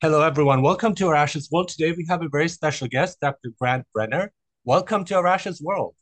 [0.00, 0.60] Hello, everyone.
[0.60, 1.68] Welcome to Arash's World.
[1.68, 3.50] Today we have a very special guest, Dr.
[3.58, 4.32] Grant Brenner.
[4.64, 5.94] Welcome to Arash's World.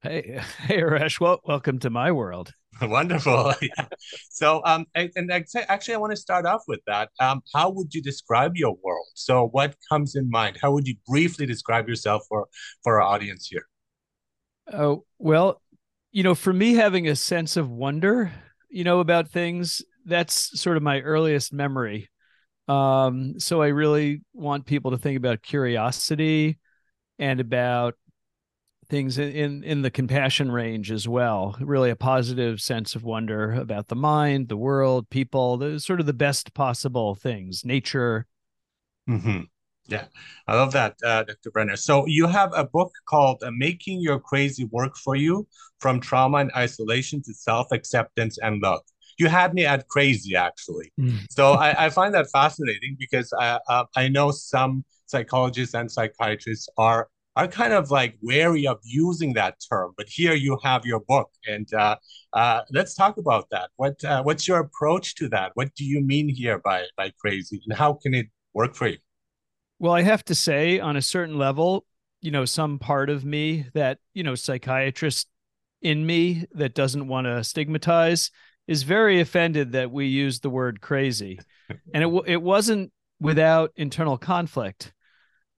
[0.00, 1.20] Hey, hey, Arash.
[1.20, 2.52] Well, welcome to my world.
[2.80, 3.52] Wonderful.
[3.62, 3.86] yeah.
[4.30, 7.10] So, um, and, and actually, I want to start off with that.
[7.20, 9.06] Um, how would you describe your world?
[9.14, 10.58] So, what comes in mind?
[10.62, 12.46] How would you briefly describe yourself for
[12.84, 13.66] for our audience here?
[14.72, 15.60] Oh, well,
[16.12, 18.32] you know, for me, having a sense of wonder,
[18.70, 22.08] you know, about things, that's sort of my earliest memory.
[22.68, 26.58] Um, so I really want people to think about curiosity
[27.18, 27.94] and about
[28.88, 31.56] things in in the compassion range as well.
[31.60, 36.06] Really, a positive sense of wonder about the mind, the world, people, the sort of
[36.06, 38.26] the best possible things, nature.
[39.08, 39.42] Mm-hmm.
[39.88, 40.04] Yeah,
[40.46, 41.50] I love that, uh, Dr.
[41.50, 41.76] Brenner.
[41.76, 45.46] So you have a book called uh, "Making Your Crazy Work for You:
[45.78, 48.82] From Trauma and Isolation to Self Acceptance and Love."
[49.18, 50.92] You had me at crazy actually.
[50.98, 51.26] Mm.
[51.30, 56.68] So I, I, find that fascinating because I, uh, I know some psychologists and psychiatrists
[56.78, 59.92] are are kind of like wary of using that term.
[59.96, 61.96] But here you have your book, and uh,
[62.32, 63.70] uh, let's talk about that.
[63.76, 65.52] What uh, what's your approach to that?
[65.54, 68.98] What do you mean here by by crazy, and how can it work for you?
[69.78, 71.86] Well, I have to say, on a certain level,
[72.20, 75.28] you know, some part of me that you know, psychiatrist
[75.80, 78.32] in me that doesn't want to stigmatize
[78.68, 81.40] is very offended that we use the word crazy,
[81.92, 84.92] and it it wasn't without internal conflict.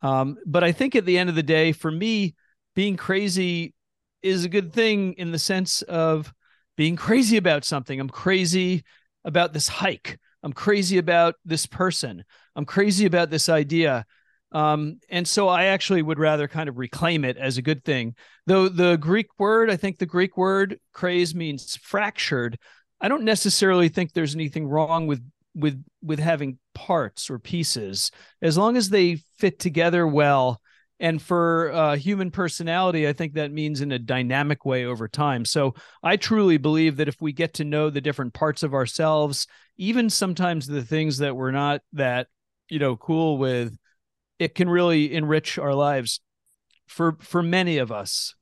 [0.00, 2.34] Um, but I think at the end of the day, for me,
[2.74, 3.74] being crazy
[4.22, 6.32] is a good thing in the sense of
[6.76, 8.00] being crazy about something.
[8.00, 8.82] I'm crazy
[9.24, 10.18] about this hike.
[10.42, 12.24] I'm crazy about this person.
[12.56, 14.06] I'm crazy about this idea.
[14.52, 18.14] Um, and so I actually would rather kind of reclaim it as a good thing.
[18.46, 22.58] Though the Greek word, I think the Greek word craze means fractured,
[23.00, 25.22] I don't necessarily think there's anything wrong with
[25.54, 28.10] with with having parts or pieces.
[28.40, 30.60] As long as they fit together well
[31.00, 35.44] and for uh, human personality i think that means in a dynamic way over time.
[35.44, 39.46] So i truly believe that if we get to know the different parts of ourselves
[39.78, 42.28] even sometimes the things that we're not that
[42.68, 43.76] you know cool with
[44.38, 46.20] it can really enrich our lives
[46.86, 48.34] for for many of us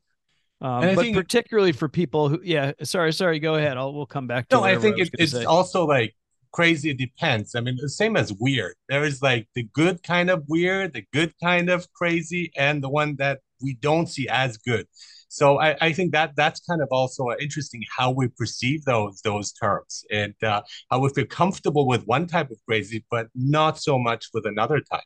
[0.60, 3.76] um, but particularly for people who, yeah, sorry, sorry, go ahead.
[3.76, 4.56] I'll we'll come back to.
[4.56, 5.44] No, I think I it, it's say.
[5.44, 6.14] also like
[6.52, 6.90] crazy.
[6.90, 7.54] It depends.
[7.54, 8.74] I mean, the same as weird.
[8.88, 12.88] There is like the good kind of weird, the good kind of crazy, and the
[12.88, 14.86] one that we don't see as good.
[15.28, 19.52] So I, I think that that's kind of also interesting how we perceive those those
[19.52, 23.98] terms and uh, how we feel comfortable with one type of crazy, but not so
[23.98, 25.04] much with another type.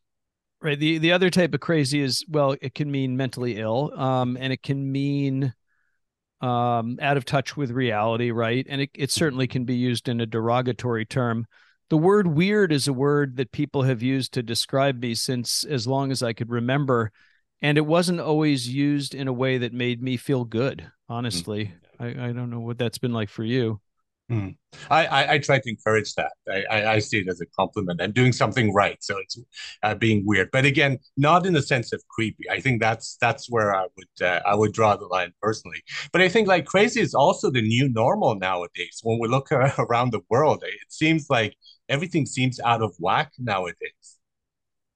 [0.62, 0.78] Right.
[0.78, 4.52] The the other type of crazy is well, it can mean mentally ill, um, and
[4.52, 5.52] it can mean
[6.40, 8.64] um, out of touch with reality, right?
[8.68, 11.46] And it, it certainly can be used in a derogatory term.
[11.88, 15.86] The word weird is a word that people have used to describe me since as
[15.86, 17.12] long as I could remember.
[17.60, 21.72] And it wasn't always used in a way that made me feel good, honestly.
[22.00, 22.20] Mm-hmm.
[22.20, 23.80] I, I don't know what that's been like for you.
[24.30, 24.56] Mm.
[24.88, 26.32] I, I, I, try to encourage that.
[26.48, 28.00] I, I, I, see it as a compliment.
[28.00, 29.38] I'm doing something right, so it's
[29.82, 30.48] uh, being weird.
[30.52, 32.48] But again, not in the sense of creepy.
[32.48, 35.82] I think that's that's where I would uh, I would draw the line personally.
[36.12, 39.00] But I think like crazy is also the new normal nowadays.
[39.02, 41.54] When we look around the world, it seems like
[41.88, 44.18] everything seems out of whack nowadays.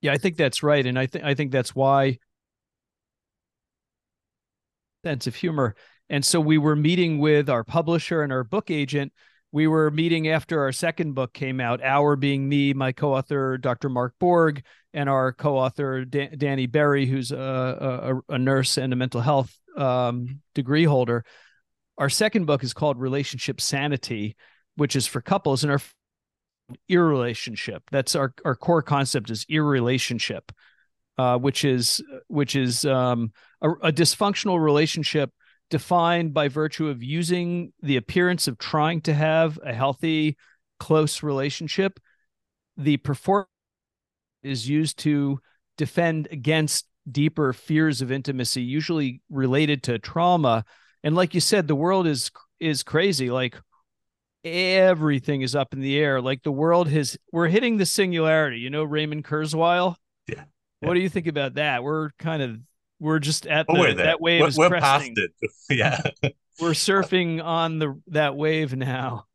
[0.00, 2.18] Yeah, I think that's right, and I think I think that's why
[5.04, 5.76] sense of humor
[6.08, 9.12] and so we were meeting with our publisher and our book agent.
[9.52, 13.58] We were meeting after our second book came out, our being me, my co author,
[13.58, 13.88] Dr.
[13.88, 14.62] Mark Borg,
[14.92, 19.56] and our co author, Danny Berry, who's a, a, a, nurse and a mental health
[19.76, 21.24] um, degree holder.
[21.98, 24.36] Our second book is called Relationship Sanity,
[24.74, 25.62] which is for couples.
[25.62, 25.80] And our
[26.88, 30.50] irrelationship that's our, our core concept is irrelationship
[31.18, 35.30] uh, which is which is um, a, a, dysfunctional relationship
[35.70, 40.36] defined by virtue of using the appearance of trying to have a healthy,
[40.78, 41.98] close relationship.
[42.76, 43.48] The performance
[44.42, 45.40] is used to
[45.76, 50.64] defend against deeper fears of intimacy, usually related to trauma.
[51.02, 53.30] And like you said, the world is is crazy.
[53.30, 53.56] Like
[54.44, 56.20] everything is up in the air.
[56.20, 58.58] Like the world has we're hitting the singularity.
[58.58, 59.96] You know Raymond Kurzweil.
[60.26, 60.44] Yeah.
[60.80, 61.82] What do you think about that?
[61.82, 62.58] We're kind of
[62.98, 65.32] we're just at the, that wave we're, is we're past it.
[65.70, 66.00] yeah,
[66.60, 69.26] we're surfing on the that wave now.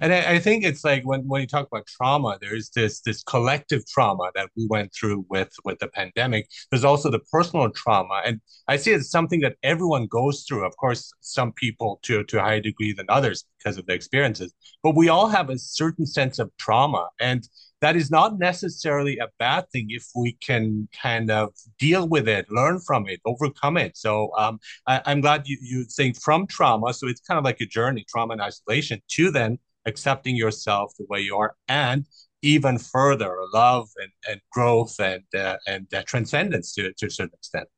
[0.00, 3.22] And I, I, think it's like when, when you talk about trauma, there's this this
[3.22, 6.48] collective trauma that we went through with with the pandemic.
[6.70, 10.66] There's also the personal trauma, and I see it's something that everyone goes through.
[10.66, 13.44] Of course, some people to to a higher degree than others.
[13.58, 14.54] because of the experiences.
[14.82, 17.08] But we all have a certain sense of trauma.
[17.20, 17.48] And
[17.80, 22.50] that is not necessarily a bad thing if we can kind of deal with it,
[22.50, 23.96] learn from it, overcome it.
[23.96, 26.92] So um, I, am glad you, you think from trauma.
[26.92, 31.06] So it's kind of like a journey, trauma and isolation, to then accepting yourself the
[31.08, 32.04] way you are and
[32.42, 37.34] even further love and, and growth and uh, and uh, transcendence to, to a certain
[37.34, 37.68] extent.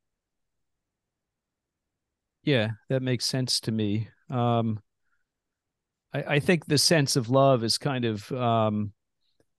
[2.43, 4.09] Yeah, that makes sense to me.
[4.29, 4.79] Um,
[6.13, 8.93] I, I think the sense of love is kind of um,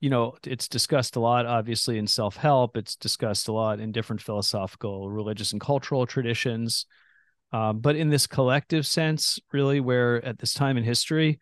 [0.03, 2.77] you know, it's discussed a lot, obviously, in self help.
[2.77, 6.87] It's discussed a lot in different philosophical, religious, and cultural traditions.
[7.53, 11.39] Um, but in this collective sense, really, where at this time in history,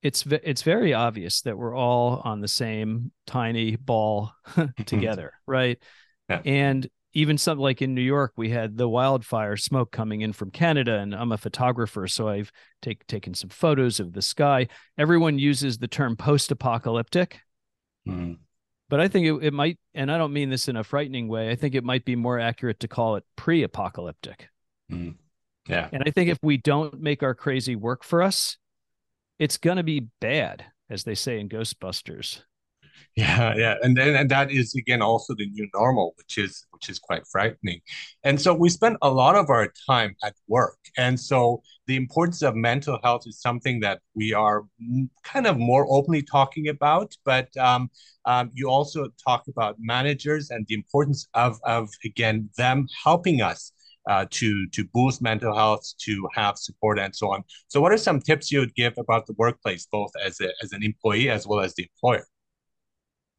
[0.00, 4.32] it's it's very obvious that we're all on the same tiny ball
[4.86, 5.78] together, right?
[6.30, 6.40] Yeah.
[6.46, 10.50] And even something like in New York, we had the wildfire smoke coming in from
[10.50, 12.50] Canada, and I'm a photographer, so I've
[12.80, 14.68] take, taken some photos of the sky.
[14.96, 17.40] Everyone uses the term post-apocalyptic,
[18.08, 18.34] Mm-hmm.
[18.88, 21.50] But I think it, it might, and I don't mean this in a frightening way.
[21.50, 24.48] I think it might be more accurate to call it pre-apocalyptic.
[24.90, 25.10] Mm-hmm.
[25.68, 25.88] Yeah.
[25.92, 28.56] And I think if we don't make our crazy work for us,
[29.38, 32.42] it's going to be bad, as they say in Ghostbusters.
[33.16, 36.88] Yeah, yeah, and then and that is again also the new normal, which is which
[36.88, 37.80] is quite frightening.
[38.24, 42.42] And so we spend a lot of our time at work, and so the importance
[42.42, 44.64] of mental health is something that we are
[45.24, 47.14] kind of more openly talking about.
[47.24, 47.90] But um,
[48.24, 53.72] um, you also talk about managers and the importance of of again them helping us
[54.08, 57.44] uh, to to boost mental health, to have support, and so on.
[57.68, 60.72] So, what are some tips you would give about the workplace, both as a, as
[60.72, 62.26] an employee as well as the employer?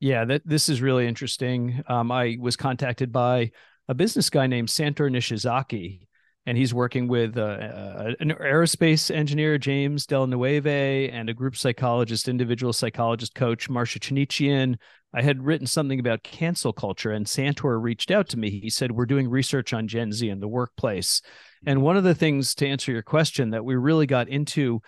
[0.02, 1.84] Yeah, that this is really interesting.
[1.86, 3.52] Um, I was contacted by
[3.88, 6.08] a business guy named Santor Nishizaki,
[6.48, 11.56] and he's working with uh, uh, an aerospace engineer, James Del Nueve, and a group
[11.56, 14.78] psychologist, individual psychologist coach, Marsha Chinichian.
[15.14, 18.50] I had written something about cancel culture, and Santor reached out to me.
[18.50, 21.22] He said, We're doing research on Gen Z in the workplace.
[21.64, 24.82] And one of the things to answer your question that we really got into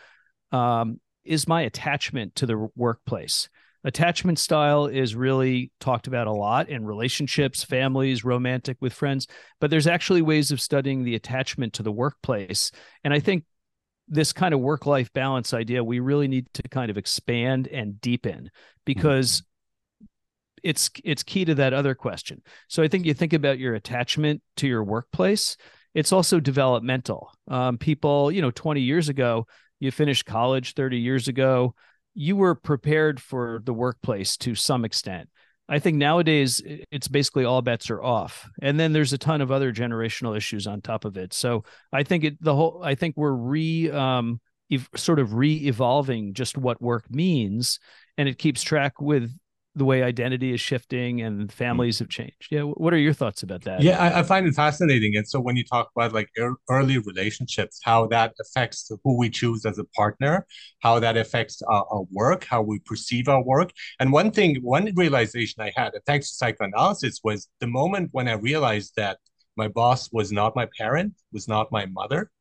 [0.52, 3.48] um, is my attachment to the workplace
[3.84, 9.28] attachment style is really talked about a lot in relationships, families, romantic with friends,
[9.60, 12.72] but there's actually ways of studying the attachment to the workplace.
[13.04, 13.44] And I think
[14.08, 18.00] this kind of work life balance idea we really need to kind of expand and
[18.02, 18.50] deepen
[18.86, 20.06] because mm-hmm.
[20.64, 22.42] it's it's key to that other question.
[22.68, 25.58] So I think you think about your attachment to your workplace,
[25.94, 27.32] it's also developmental.
[27.48, 29.48] Um, people, you know, 20 years ago,
[29.80, 31.76] you finished college 30 years ago,
[32.14, 35.30] you were prepared for the workplace to some extent.
[35.70, 36.62] I think nowadays
[36.92, 40.68] it's basically all bets are off, and then there's a ton of other generational issues
[40.68, 41.34] on top of it.
[41.34, 46.34] So I think it the whole I think we're re um, ev- sort of re-evolving
[46.34, 47.80] just what work means,
[48.18, 49.32] and it keeps track with
[49.76, 51.48] the way identity is shifting and hmm.
[51.48, 52.48] families have changed.
[52.52, 53.82] Yeah, what are your thoughts about that?
[53.82, 55.16] Yeah, I, I find it fascinating.
[55.16, 56.30] And so when you talk about like
[56.70, 60.46] early relationships, how that affects who we choose as a partner,
[60.82, 63.72] how that affects our, our work, how we perceive our work.
[64.00, 68.34] And one thing, one realization I had, thanks to psychoanalysis, was the moment when I
[68.34, 69.18] realized that
[69.56, 72.32] my boss was not my parent, was not my mother.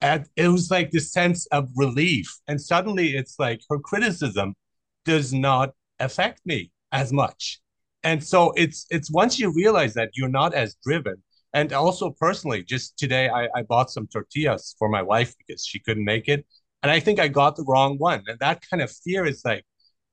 [0.00, 2.38] And it was like this sense of relief.
[2.48, 4.54] And suddenly it's like her criticism
[5.06, 5.70] does not
[6.00, 7.60] affect me as much.
[8.04, 11.22] And so it's it's once you realize that you're not as driven.
[11.52, 15.80] And also personally, just today I, I bought some tortillas for my wife because she
[15.80, 16.46] couldn't make it.
[16.82, 18.22] And I think I got the wrong one.
[18.26, 19.64] And that kind of fear is like,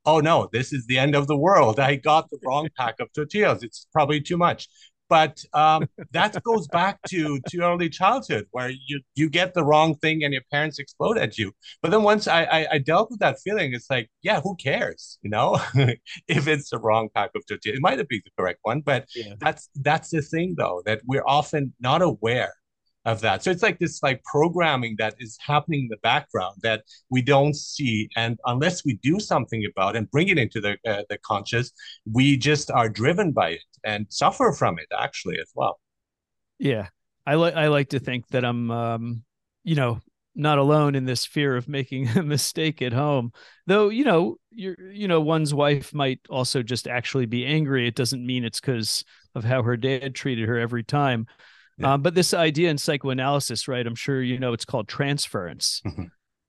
[0.06, 1.80] oh no, this is the end of the world.
[1.92, 3.64] I got the wrong pack of tortillas.
[3.64, 4.68] It's probably too much
[5.14, 9.94] but um, that goes back to to early childhood where you you get the wrong
[9.98, 11.52] thing and your parents explode at you.
[11.84, 15.20] But then once I, I, I dealt with that feeling it's like yeah who cares?
[15.22, 15.50] You know?
[16.28, 19.02] If it's the wrong pack of tortillas it might have been the correct one but
[19.16, 19.34] yeah.
[19.40, 22.54] that's that's the thing though that we're often not aware
[23.06, 23.44] of that.
[23.44, 27.56] So it's like this like programming that is happening in the background that we don't
[27.56, 31.72] see, and unless we do something about and bring it into the uh, the conscious,
[32.12, 35.80] we just are driven by it and suffer from it actually as well.
[36.60, 36.88] Yeah,
[37.26, 39.24] I like I like to think that I'm, um,
[39.64, 40.00] you know,
[40.36, 43.34] not alone in this fear of making a mistake at home.
[43.68, 47.88] Though you know, you're you know, one's wife might also just actually be angry.
[47.88, 49.04] It doesn't mean it's because
[49.36, 51.28] of how her dad treated her every time.
[51.78, 51.94] Yeah.
[51.94, 53.86] Um, but this idea in psychoanalysis, right?
[53.86, 55.82] I'm sure you know it's called transference.
[55.86, 56.04] Mm-hmm.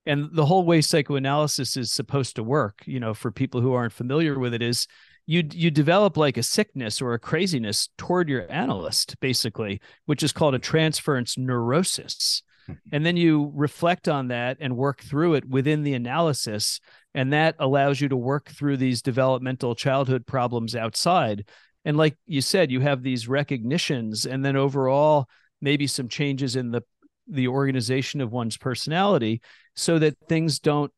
[0.07, 3.93] And the whole way psychoanalysis is supposed to work, you know, for people who aren't
[3.93, 4.87] familiar with it, is
[5.25, 10.31] you you develop like a sickness or a craziness toward your analyst, basically, which is
[10.31, 12.43] called a transference neurosis.
[12.91, 16.79] and then you reflect on that and work through it within the analysis
[17.13, 21.45] and that allows you to work through these developmental childhood problems outside
[21.85, 25.29] and like you said you have these recognitions and then overall
[25.61, 26.81] maybe some changes in the
[27.27, 29.41] the organization of one's personality
[29.75, 30.91] so that things don't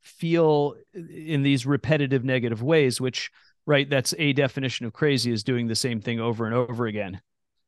[0.00, 3.30] feel in these repetitive negative ways which
[3.66, 7.20] right that's a definition of crazy is doing the same thing over and over again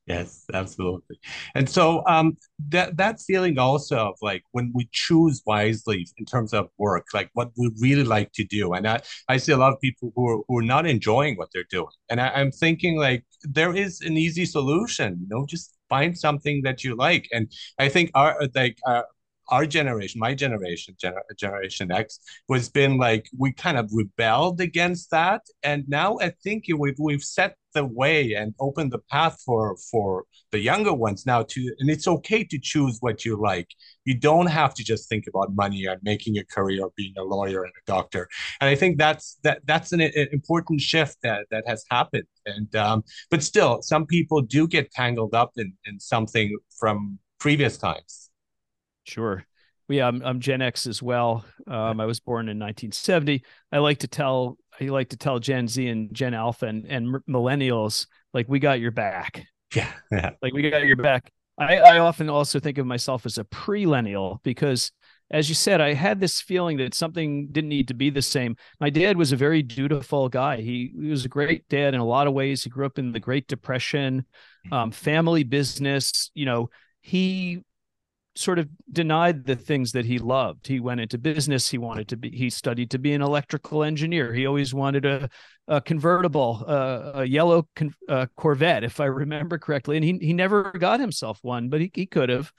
[0.06, 1.16] Yes, absolutely.
[1.54, 2.37] And so um
[2.68, 7.30] that that feeling also of like when we choose wisely in terms of work, like
[7.32, 8.75] what we really like to do.
[8.75, 11.49] And I, I see a lot of people who are who are not enjoying what
[11.54, 11.88] they're doing.
[12.11, 16.61] And I, I'm thinking like there is an easy solution, you know, just find something
[16.64, 17.26] that you like.
[17.32, 19.02] And I think our like uh,
[19.48, 25.10] our generation, my generation, gener- Generation X, was been like we kind of rebelled against
[25.10, 29.76] that, and now I think we've we've set the way and opened the path for
[29.90, 33.68] for the younger ones now to, and it's okay to choose what you like.
[34.04, 37.24] You don't have to just think about money and making a career, or being a
[37.24, 38.28] lawyer and a doctor.
[38.60, 42.24] And I think that's that that's an, an important shift that that has happened.
[42.46, 47.76] And um, but still, some people do get tangled up in in something from previous
[47.76, 48.24] times.
[49.04, 49.44] Sure.
[49.88, 51.44] Yeah, I'm, I'm Gen X as well.
[51.66, 53.44] Um, I was born in 1970.
[53.70, 57.16] I like to tell I like to tell Gen Z and Gen Alpha and, and
[57.28, 59.46] millennials like we got your back.
[59.75, 60.30] Yeah, yeah.
[60.40, 61.32] like we got your back.
[61.58, 64.92] I, I often also think of myself as a pre-lennial because
[65.32, 68.56] as you said, I had this feeling that something didn't need to be the same.
[68.78, 70.58] My dad was a very dutiful guy.
[70.58, 72.62] He, he was a great dad in a lot of ways.
[72.62, 74.26] He grew up in the Great Depression,
[74.70, 76.30] um, family business.
[76.34, 76.70] You know,
[77.00, 77.62] he
[78.37, 80.67] sort of denied the things that he loved.
[80.67, 81.71] He went into business.
[81.71, 84.33] He wanted to be, he studied to be an electrical engineer.
[84.33, 85.29] He always wanted a,
[85.69, 89.97] a convertible, uh, a yellow con, uh, Corvette, if I remember correctly.
[89.97, 92.53] And he, he never got himself one, but he, he could have.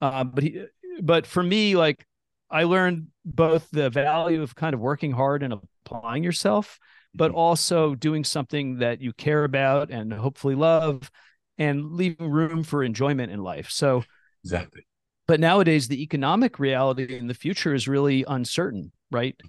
[0.00, 0.64] Uh, but he,
[1.00, 2.06] but for me, like
[2.50, 5.54] I learned both the value of kind of working hard and
[5.86, 6.78] applying yourself,
[7.14, 7.38] but mm-hmm.
[7.38, 11.10] also doing something that you care about and hopefully love
[11.56, 13.70] and leaving room for enjoyment in life.
[13.70, 14.04] So
[14.44, 14.86] exactly
[15.26, 19.40] but nowadays the economic reality in the future is really uncertain right?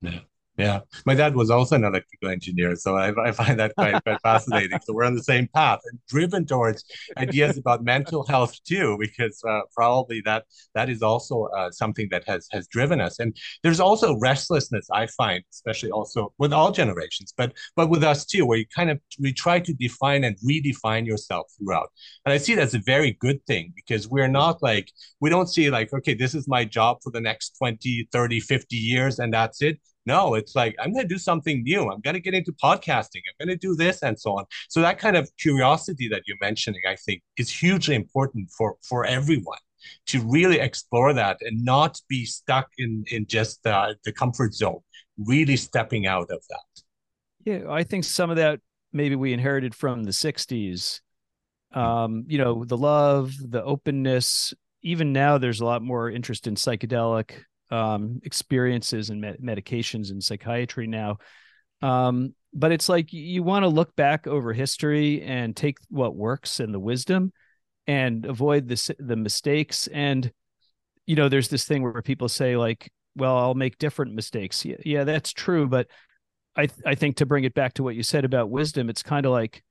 [0.00, 0.20] Yeah
[0.58, 4.20] yeah, my dad was also an electrical engineer, so I, I find that quite, quite
[4.24, 4.80] fascinating.
[4.82, 6.84] So we're on the same path and driven towards
[7.16, 12.24] ideas about mental health too, because uh, probably that that is also uh, something that
[12.26, 13.20] has has driven us.
[13.20, 18.24] And there's also restlessness I find, especially also with all generations, but but with us
[18.26, 21.90] too, where you kind of we try to define and redefine yourself throughout.
[22.26, 25.70] And I see as a very good thing because we're not like we don't see
[25.70, 29.62] like okay, this is my job for the next 20, 30, 50 years, and that's
[29.62, 31.82] it no, it's like I'm going to do something new.
[31.90, 33.22] I'm going to get into podcasting.
[33.28, 34.44] I'm going to do this and so on.
[34.68, 39.04] So that kind of curiosity that you're mentioning, I think, is hugely important for for
[39.04, 39.62] everyone
[40.06, 44.80] to really explore that and not be stuck in in just uh, the comfort zone.
[45.18, 46.70] Really stepping out of that.
[47.44, 48.60] Yeah, I think some of that
[48.92, 51.00] maybe we inherited from the '60s.
[51.74, 54.54] Um, you know, the love, the openness.
[54.82, 57.30] Even now, there's a lot more interest in psychedelic
[57.70, 61.18] um, experiences and med- medications in psychiatry now.
[61.82, 66.60] Um, but it's like you want to look back over history and take what works
[66.60, 67.32] and the wisdom
[67.86, 69.86] and avoid the the mistakes.
[69.88, 70.30] And
[71.06, 74.76] you know, there's this thing where people say like, "Well, I'll make different mistakes." Yeah,
[74.84, 75.66] yeah, that's true.
[75.66, 75.88] But
[76.56, 79.02] I th- I think to bring it back to what you said about wisdom, it's
[79.02, 79.62] kind of like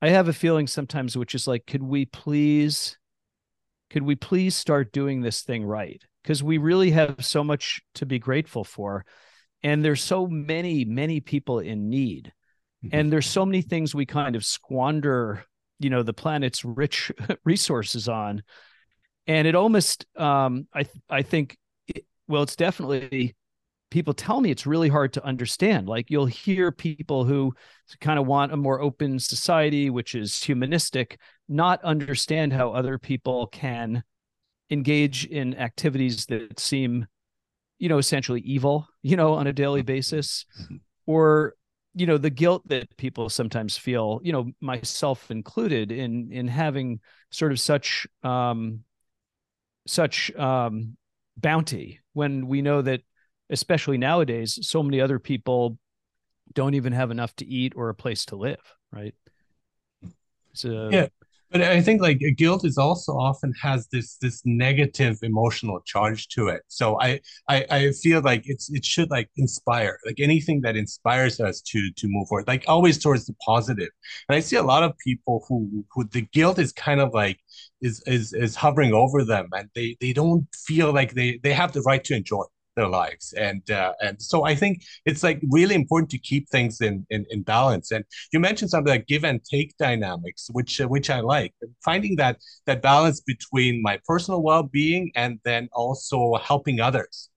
[0.00, 2.98] I have a feeling sometimes, which is like, could we please,
[3.90, 6.02] could we please start doing this thing right?
[6.24, 9.04] Because we really have so much to be grateful for.
[9.62, 12.32] And there's so many many people in need.
[12.84, 12.96] Mm-hmm.
[12.96, 15.42] and there's so many things we kind of squander
[15.78, 17.12] you know the planet's rich
[17.44, 18.42] resources on.
[19.26, 21.56] And it almost um i i think
[21.88, 23.34] it, well it's definitely
[23.90, 25.88] people tell me it's really hard to understand.
[25.88, 27.54] Like you'll hear people who
[28.00, 33.46] kind of want a more open society which is humanistic not understand how other people
[33.46, 34.02] can
[34.74, 37.06] engage in activities that seem
[37.78, 40.44] you know essentially evil you know on a daily basis
[41.06, 41.54] or
[41.94, 47.00] you know the guilt that people sometimes feel you know myself included in in having
[47.30, 48.80] sort of such um
[49.86, 50.96] such um
[51.36, 53.00] bounty when we know that
[53.50, 55.78] especially nowadays so many other people
[56.52, 58.60] don't even have enough to eat or a place to live
[58.92, 59.14] right?
[60.52, 61.06] So yeah
[61.54, 66.48] but I think like guilt is also often has this this negative emotional charge to
[66.48, 66.62] it.
[66.66, 71.38] So I, I I feel like it's it should like inspire like anything that inspires
[71.38, 73.90] us to to move forward, like always towards the positive.
[74.28, 77.38] And I see a lot of people who who the guilt is kind of like
[77.80, 81.72] is is is hovering over them and they they don't feel like they they have
[81.72, 82.42] the right to enjoy
[82.76, 83.32] their lives.
[83.34, 87.24] And uh, and so i think it's like really important to keep things in, in
[87.30, 87.90] in balance.
[87.90, 91.54] And you mentioned something like give and take dynamics which uh, which i like.
[91.84, 97.30] Finding that that balance between my personal well-being and then also helping others.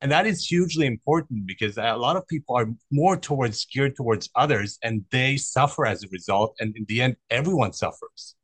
[0.00, 4.28] And that is hugely important because a lot of people are more towards geared towards
[4.34, 6.56] others and they suffer as a result.
[6.60, 8.34] And in the end everyone suffers.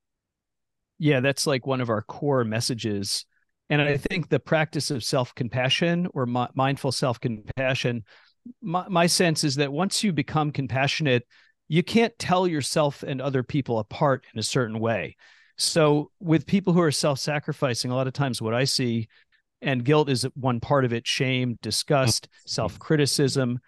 [0.99, 3.25] Yeah that's like one of our core messages
[3.71, 8.05] and I think the practice of self compassion or mi- mindful self compassion,
[8.63, 11.27] my, my sense is that once you become compassionate,
[11.69, 15.17] you can't tell yourself and other people apart in a certain way.
[15.59, 19.09] So, with people who are self sacrificing, a lot of times what I see,
[19.61, 22.49] and guilt is one part of it shame, disgust, mm-hmm.
[22.49, 23.59] self criticism,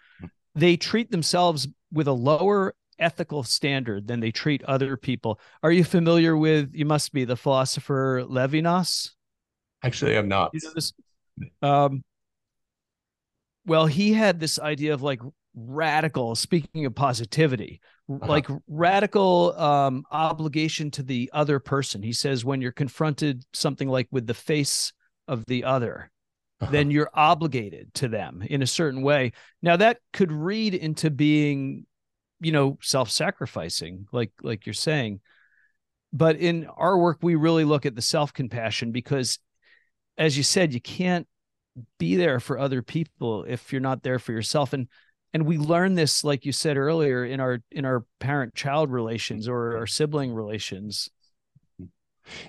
[0.55, 5.39] they treat themselves with a lower ethical standard than they treat other people.
[5.63, 9.11] Are you familiar with, you must be the philosopher Levinas?
[9.83, 10.51] Actually, I'm not.
[10.53, 10.93] You know this?
[11.61, 12.03] Um,
[13.65, 15.21] well, he had this idea of like
[15.55, 18.25] radical, speaking of positivity, uh-huh.
[18.25, 22.01] like radical um, obligation to the other person.
[22.01, 24.93] He says when you're confronted something like with the face
[25.27, 26.11] of the other,
[26.59, 26.71] uh-huh.
[26.71, 29.33] then you're obligated to them in a certain way.
[29.61, 31.85] Now that could read into being,
[32.39, 35.21] you know, self-sacrificing, like like you're saying.
[36.13, 39.39] But in our work, we really look at the self-compassion because
[40.17, 41.27] as you said, you can't
[41.97, 44.73] be there for other people if you're not there for yourself.
[44.73, 44.87] And
[45.33, 49.47] and we learn this, like you said earlier, in our in our parent child relations
[49.47, 51.09] or our sibling relations.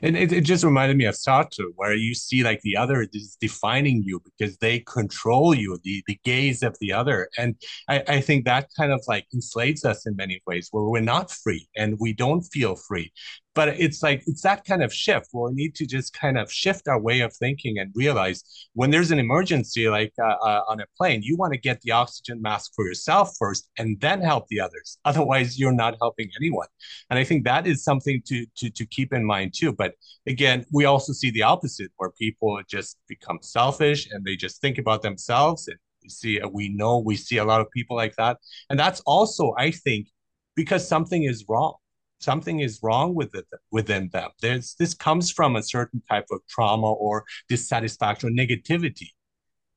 [0.02, 3.36] And it, it just reminded me of Sartre, where you see like the other is
[3.40, 7.28] defining you because they control you, the, the gaze of the other.
[7.38, 7.56] And
[7.88, 11.30] I, I think that kind of like enslaves us in many ways where we're not
[11.30, 13.12] free and we don't feel free
[13.54, 16.50] but it's like it's that kind of shift where we need to just kind of
[16.50, 20.80] shift our way of thinking and realize when there's an emergency like uh, uh, on
[20.80, 24.46] a plane you want to get the oxygen mask for yourself first and then help
[24.48, 24.98] the others.
[25.04, 26.68] Otherwise you're not helping anyone.
[27.10, 29.72] And i think that is something to to to keep in mind too.
[29.72, 29.94] But
[30.26, 34.78] again we also see the opposite where people just become selfish and they just think
[34.78, 35.78] about themselves and
[36.10, 38.38] see we know we see a lot of people like that.
[38.70, 40.08] And that's also i think
[40.54, 41.74] because something is wrong
[42.22, 44.30] something is wrong with it within them.
[44.40, 49.08] There's this comes from a certain type of trauma or dissatisfaction or negativity.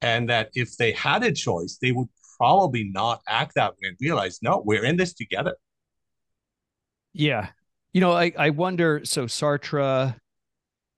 [0.02, 3.98] And that if they had a choice, they would probably not act that way and
[4.00, 5.56] realize, no, we're in this together.
[7.14, 7.50] Yeah.
[7.94, 10.16] You know, I, I wonder so Sartre,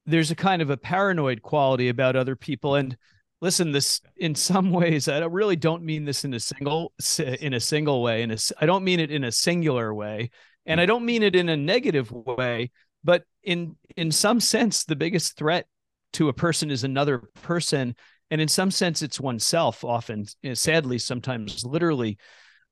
[0.05, 2.75] there's a kind of a paranoid quality about other people.
[2.75, 2.97] And
[3.39, 7.59] listen, this in some ways, I really don't mean this in a single in a
[7.59, 8.23] single way.
[8.23, 10.31] In a, I don't mean it in a singular way
[10.67, 12.69] and i don't mean it in a negative way
[13.03, 15.65] but in in some sense the biggest threat
[16.13, 17.95] to a person is another person
[18.29, 22.17] and in some sense it's oneself often eh, sadly sometimes literally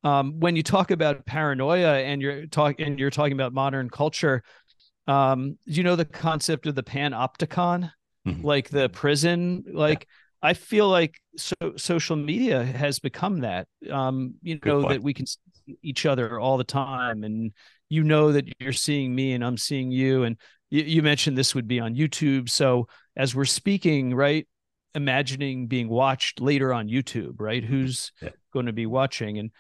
[0.04, 4.44] um, when you talk about paranoia and you're talking and you're talking about modern culture
[5.08, 7.92] um, you know the concept of the panopticon
[8.28, 8.46] mm-hmm.
[8.46, 10.08] like the prison like
[10.44, 10.50] yeah.
[10.50, 14.94] i feel like so, social media has become that um, you Good know point.
[14.94, 15.40] that we can see
[15.82, 17.52] each other all the time and
[17.90, 20.24] you know that you're seeing me and I'm seeing you.
[20.24, 20.38] And
[20.70, 22.50] you, you mentioned this would be on YouTube.
[22.50, 24.48] So as we're speaking, right,
[24.94, 27.64] imagining being watched later on YouTube, right?
[27.64, 28.30] Who's yeah.
[28.54, 29.38] going to be watching?
[29.38, 29.52] And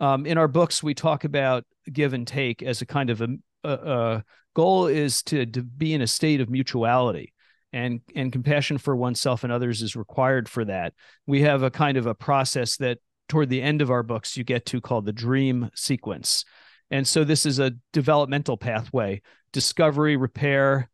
[0.00, 3.28] um, in our books, we talk about give and take as a kind of a,
[3.64, 7.32] a, a goal is to, to be in a state of mutuality
[7.72, 10.92] and and compassion for oneself and others is required for that
[11.26, 14.44] we have a kind of a process that toward the end of our books you
[14.44, 16.44] get to called the dream sequence
[16.90, 19.22] and so this is a developmental pathway
[19.52, 20.88] discovery, repair,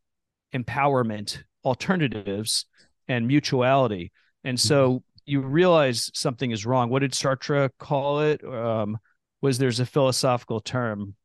[0.53, 2.65] empowerment, alternatives,
[3.07, 4.11] and mutuality.
[4.43, 4.97] And so mm-hmm.
[5.25, 6.89] you realize something is wrong.
[6.89, 8.43] What did Sartre call it?
[8.43, 8.97] Um,
[9.41, 11.15] was there's a philosophical term?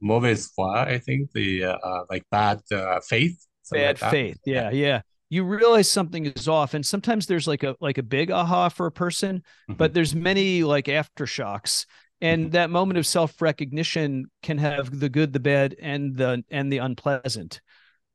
[0.00, 3.46] Mauvaise foi, I think the uh, uh, like bad uh, faith.
[3.70, 4.38] Bad like faith.
[4.46, 5.00] Yeah, yeah, yeah.
[5.28, 8.86] You realize something is off, and sometimes there's like a like a big aha for
[8.86, 9.74] a person, mm-hmm.
[9.74, 11.84] but there's many like aftershocks
[12.20, 16.78] and that moment of self-recognition can have the good the bad and the and the
[16.78, 17.60] unpleasant.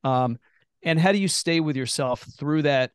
[0.04, 0.38] Um
[0.84, 2.92] and how do you stay with yourself through that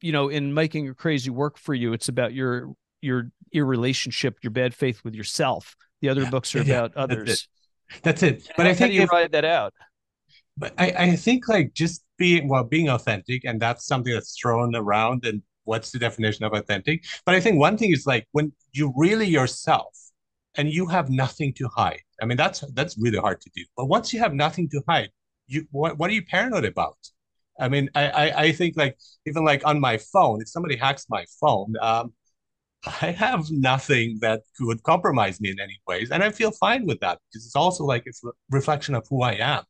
[0.00, 1.92] you know in making your crazy work for you?
[1.92, 5.76] It's about your your your relationship your bad faith with yourself.
[6.00, 7.48] The other yeah, books are yeah, about others
[8.02, 8.52] that's it, that's it.
[8.56, 9.72] but i think you if, write that out?
[10.58, 14.74] But I, I think like just being well being authentic and that's something that's thrown
[14.74, 17.04] around and what's the definition of authentic?
[17.24, 19.96] But i think one thing is like when you really yourself
[20.56, 22.02] and you have nothing to hide.
[22.20, 23.64] I mean, that's that's really hard to do.
[23.76, 25.10] But once you have nothing to hide,
[25.46, 26.98] you what what are you paranoid about?
[27.58, 31.06] I mean, I, I, I think like even like on my phone, if somebody hacks
[31.08, 32.12] my phone, um,
[33.02, 37.00] I have nothing that could compromise me in any ways, and I feel fine with
[37.00, 39.64] that because it's also like it's a reflection of who I am,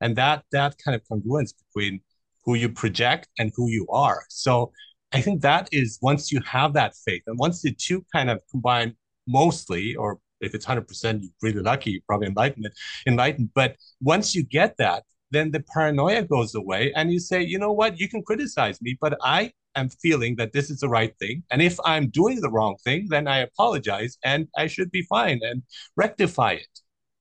[0.00, 2.00] and that that kind of congruence between
[2.44, 4.24] who you project and who you are.
[4.28, 4.72] So
[5.12, 8.42] I think that is once you have that faith, and once the two kind of
[8.50, 8.96] combine
[9.26, 12.68] mostly, or if it's hundred percent, you're really lucky, you're probably enlightened,
[13.06, 13.50] enlightened.
[13.54, 17.72] But once you get that, then the paranoia goes away, and you say, you know
[17.72, 21.42] what, you can criticize me, but I am feeling that this is the right thing.
[21.50, 25.40] And if I'm doing the wrong thing, then I apologize and I should be fine
[25.42, 25.62] and
[25.96, 26.80] rectify it.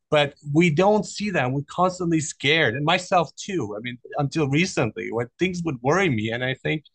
[0.09, 1.51] But we don't see that.
[1.51, 3.75] We're constantly scared, and myself too.
[3.77, 6.85] I mean, until recently, when things would worry me, and I think,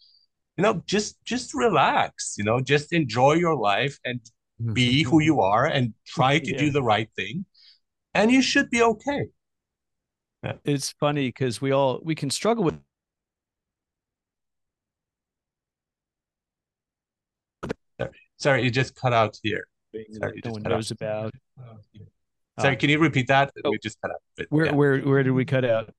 [0.57, 2.37] you know, just just relax.
[2.39, 4.21] You know, just enjoy your life and
[4.73, 6.59] be who you are, and try to yeah.
[6.59, 7.45] do the right thing,
[8.15, 9.27] and you should be okay.
[10.43, 10.55] Yeah.
[10.65, 12.79] It's funny because we all we can struggle with
[18.43, 19.69] Sorry, you just cut out here.
[20.19, 20.97] Sorry, no one knows out.
[20.97, 21.35] about.
[22.59, 23.53] Sorry, uh, can you repeat that?
[23.65, 24.47] Oh, we just cut out.
[24.49, 24.73] where yeah.
[24.73, 25.95] where where did we cut out?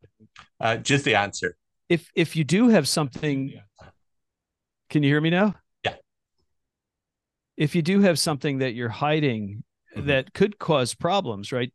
[0.59, 1.55] Uh, just the answer.
[1.87, 3.53] If if you do have something,
[4.89, 5.55] can you hear me now?
[7.57, 9.63] If you do have something that you're hiding
[9.95, 10.07] mm-hmm.
[10.07, 11.71] that could cause problems, right?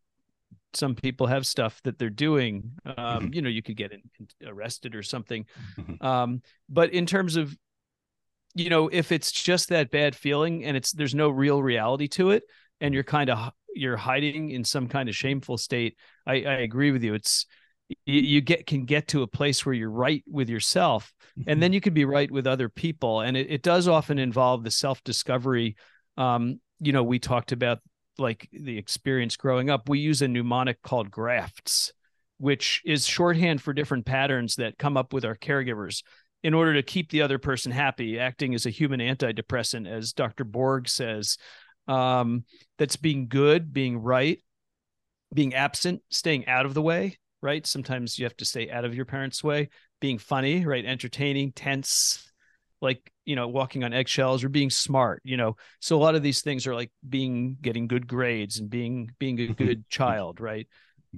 [0.74, 2.72] Some people have stuff that they're doing.
[2.84, 3.32] Um, mm-hmm.
[3.32, 4.02] You know, you could get in,
[4.46, 5.46] arrested or something.
[5.78, 6.04] Mm-hmm.
[6.06, 7.56] Um, but in terms of
[8.54, 12.30] you know, if it's just that bad feeling and it's there's no real reality to
[12.30, 12.42] it,
[12.80, 16.90] and you're kind of you're hiding in some kind of shameful state, I, I agree
[16.90, 17.14] with you.
[17.14, 17.46] It's
[17.88, 21.12] you, you get can get to a place where you're right with yourself,
[21.46, 21.74] and then mm-hmm.
[21.74, 25.02] you can be right with other people, and it, it does often involve the self
[25.04, 25.76] discovery.
[26.16, 27.78] Um, you know, we talked about
[28.18, 29.88] like the experience growing up.
[29.88, 31.92] We use a mnemonic called grafts,
[32.38, 36.02] which is shorthand for different patterns that come up with our caregivers
[36.42, 40.44] in order to keep the other person happy, acting as a human antidepressant, as Dr.
[40.44, 41.36] Borg says.
[41.86, 42.44] Um,
[42.76, 44.40] that's being good, being right,
[45.32, 47.66] being absent, staying out of the way, right?
[47.66, 49.68] Sometimes you have to stay out of your parents' way,
[50.00, 50.84] being funny, right?
[50.84, 52.30] Entertaining, tense,
[52.80, 55.56] like, you know, walking on eggshells or being smart, you know.
[55.80, 59.38] So a lot of these things are like being getting good grades and being being
[59.40, 59.52] a mm-hmm.
[59.52, 60.66] good child, right?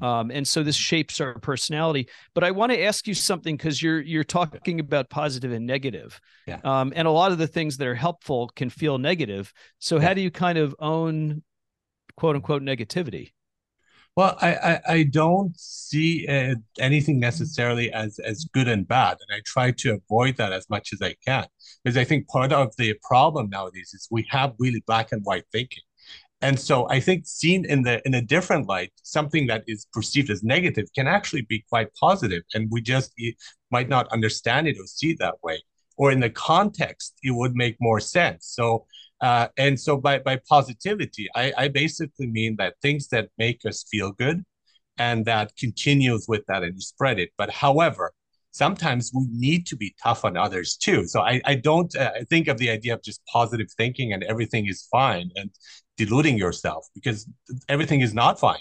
[0.01, 3.83] um, and so this shapes our personality but i want to ask you something because
[3.83, 6.61] you're you're talking about positive and negative yeah.
[6.65, 10.03] um, and a lot of the things that are helpful can feel negative so yeah.
[10.03, 11.43] how do you kind of own
[12.17, 13.33] quote unquote negativity
[14.21, 19.31] well i i, I don't see uh, anything necessarily as as good and bad and
[19.37, 21.47] i try to avoid that as much as i can
[21.83, 25.47] because i think part of the problem nowadays is we have really black and white
[25.53, 25.85] thinking
[26.43, 30.31] and so I think seen in the in a different light, something that is perceived
[30.31, 33.13] as negative can actually be quite positive, and we just
[33.71, 35.59] might not understand it or see it that way.
[35.99, 38.47] Or in the context, it would make more sense.
[38.47, 38.87] So
[39.21, 43.85] uh, and so by by positivity, I, I basically mean that things that make us
[43.91, 44.45] feel good
[44.99, 47.31] and that continues with that and you spread it.
[47.37, 48.13] But however,
[48.51, 51.07] sometimes we need to be tough on others too.
[51.07, 54.67] So I, I don't uh, think of the idea of just positive thinking and everything
[54.67, 55.51] is fine and
[55.97, 57.29] deluding yourself because
[57.69, 58.61] everything is not fine.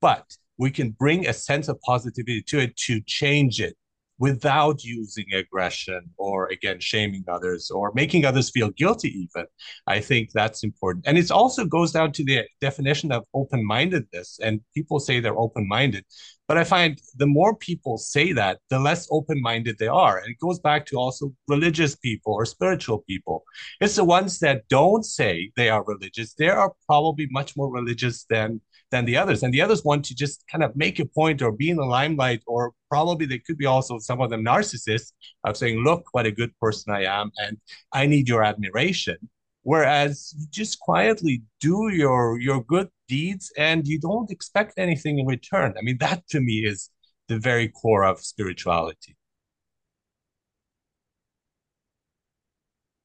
[0.00, 0.24] But
[0.58, 3.76] we can bring a sense of positivity to it to change it
[4.18, 9.46] without using aggression or again shaming others or making others feel guilty even
[9.86, 11.04] i think that's important.
[11.06, 14.38] And it also goes down to the definition of open-mindedness.
[14.42, 16.04] And people say they're open-minded
[16.48, 20.38] but i find the more people say that the less open-minded they are and it
[20.40, 23.44] goes back to also religious people or spiritual people
[23.80, 28.24] it's the ones that don't say they are religious they are probably much more religious
[28.30, 29.42] than than the others.
[29.42, 31.84] And the others want to just kind of make a point or be in the
[31.84, 35.12] limelight, or probably they could be also some of them narcissists
[35.44, 37.58] of saying, look what a good person I am, and
[37.92, 39.16] I need your admiration.
[39.62, 45.26] Whereas you just quietly do your your good deeds and you don't expect anything in
[45.26, 45.74] return.
[45.78, 46.90] I mean, that to me is
[47.28, 49.16] the very core of spirituality.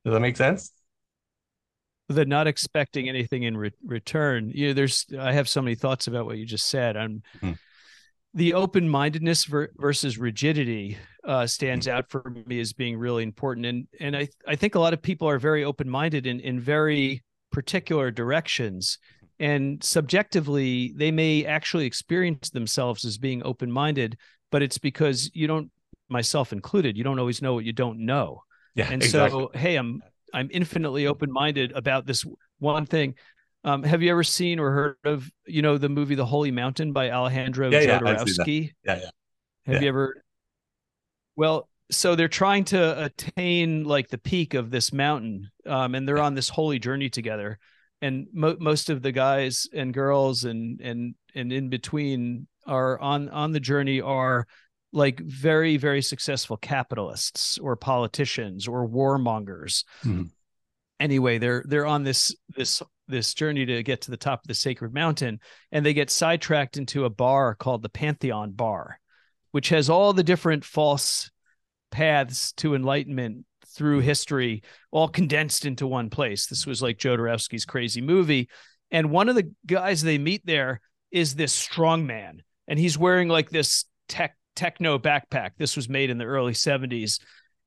[0.03, 0.71] Does that make sense?
[2.11, 6.07] the not expecting anything in re- return you know there's i have so many thoughts
[6.07, 7.57] about what you just said i'm mm.
[8.33, 11.91] the open-mindedness ver- versus rigidity uh, stands mm.
[11.91, 15.01] out for me as being really important and and i i think a lot of
[15.01, 18.97] people are very open-minded in in very particular directions
[19.41, 24.17] and subjectively they may actually experience themselves as being open-minded
[24.51, 25.69] but it's because you don't
[26.07, 28.41] myself included you don't always know what you don't know
[28.75, 29.41] yeah and exactly.
[29.41, 30.01] so hey i'm
[30.33, 32.25] I'm infinitely open minded about this
[32.59, 33.15] one thing.
[33.63, 36.93] Um, have you ever seen or heard of you know the movie The Holy Mountain
[36.93, 38.71] by Alejandro yeah, Jodorowsky?
[38.83, 39.09] Yeah, yeah, yeah.
[39.65, 39.81] Have yeah.
[39.81, 40.23] you ever?
[41.35, 46.19] Well, so they're trying to attain like the peak of this mountain um, and they're
[46.19, 47.59] on this holy journey together
[48.01, 53.29] and mo- most of the guys and girls and and and in between are on
[53.29, 54.47] on the journey are
[54.93, 60.23] like very very successful capitalists or politicians or warmongers mm-hmm.
[60.99, 64.53] anyway they're they're on this this this journey to get to the top of the
[64.53, 65.39] sacred mountain
[65.71, 68.99] and they get sidetracked into a bar called the pantheon bar
[69.51, 71.29] which has all the different false
[71.91, 78.01] paths to enlightenment through history all condensed into one place this was like jodorowsky's crazy
[78.01, 78.49] movie
[78.91, 80.81] and one of the guys they meet there
[81.11, 85.51] is this strong man and he's wearing like this tech techno backpack.
[85.57, 87.19] This was made in the early 70s.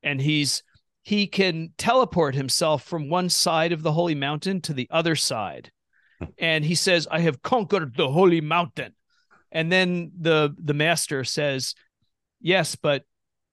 [0.03, 0.63] And he's
[1.03, 5.71] he can teleport himself from one side of the holy mountain to the other side.
[6.39, 8.95] And he says, I have conquered the holy mountain.
[9.53, 11.75] And then the the master says,
[12.41, 13.03] Yes, but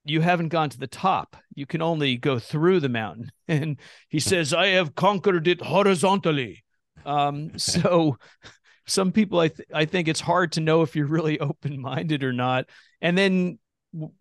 [0.03, 1.35] you haven't gone to the top.
[1.55, 3.31] You can only go through the mountain.
[3.47, 6.63] And he says, I have conquered it horizontally.
[7.05, 8.17] Um, so
[8.87, 12.23] some people I th- I think it's hard to know if you're really open minded
[12.23, 12.67] or not.
[13.01, 13.59] And then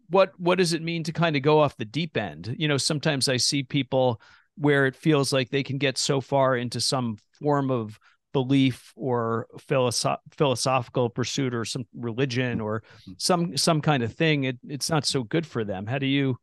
[0.08, 2.54] what what does it mean to kind of go off the deep end?
[2.58, 4.20] You know, sometimes I see people
[4.56, 7.98] where it feels like they can get so far into some form of
[8.32, 13.12] belief or philosoph- philosophical pursuit or some religion or mm-hmm.
[13.18, 16.36] some some kind of thing it, it's not so good for them how do you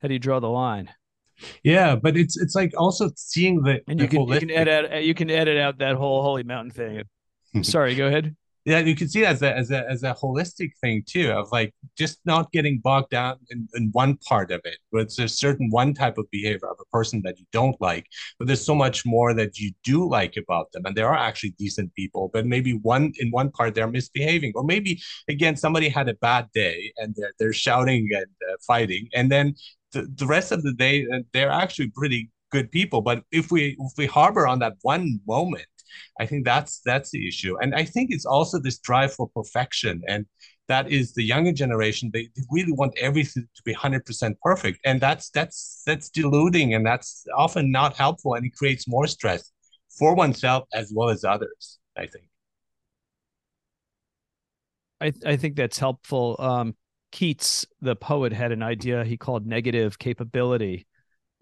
[0.00, 0.90] how do you draw the line
[1.62, 4.34] yeah but it's it's like also seeing the and you the can holistic...
[4.34, 7.02] you can edit you can edit out that whole holy mountain thing
[7.62, 8.34] Sorry, go ahead.
[8.64, 11.52] Yeah, you can see it as a as a as a holistic thing too, of
[11.52, 14.78] like just not getting bogged down in, in one part of it.
[14.90, 18.06] But it's a certain one type of behavior of a person that you don't like,
[18.38, 21.50] but there's so much more that you do like about them, and they are actually
[21.58, 22.30] decent people.
[22.32, 24.98] But maybe one in one part they're misbehaving, or maybe
[25.28, 29.54] again somebody had a bad day and they're they're shouting and uh, fighting, and then
[29.92, 33.02] the, the rest of the day uh, they're actually pretty good people.
[33.02, 35.66] But if we if we harbor on that one moment
[36.20, 40.02] I think that's that's the issue, and I think it's also this drive for perfection,
[40.08, 40.26] and
[40.68, 42.10] that is the younger generation.
[42.12, 46.74] They, they really want everything to be hundred percent perfect, and that's that's that's deluding,
[46.74, 49.50] and that's often not helpful, and it creates more stress
[49.98, 51.78] for oneself as well as others.
[51.96, 52.24] I think.
[55.00, 56.36] I I think that's helpful.
[56.38, 56.76] Um,
[57.12, 60.86] Keats, the poet, had an idea he called negative capability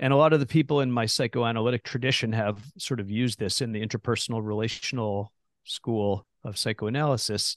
[0.02, 3.60] and a lot of the people in my psychoanalytic tradition have sort of used this
[3.60, 5.32] in the interpersonal relational
[5.64, 7.56] school of psychoanalysis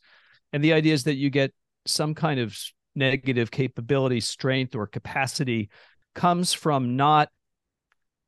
[0.53, 1.51] and the idea is that you get
[1.87, 2.57] some kind of
[2.95, 5.69] negative capability strength or capacity
[6.13, 7.29] comes from not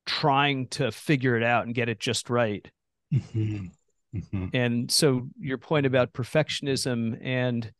[0.06, 2.67] trying to figure it out and get it just right
[3.13, 3.67] mm-hmm.
[4.15, 4.47] Mm-hmm.
[4.51, 7.71] and so your point about perfectionism and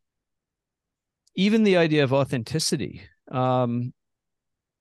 [1.34, 3.92] even the idea of authenticity um,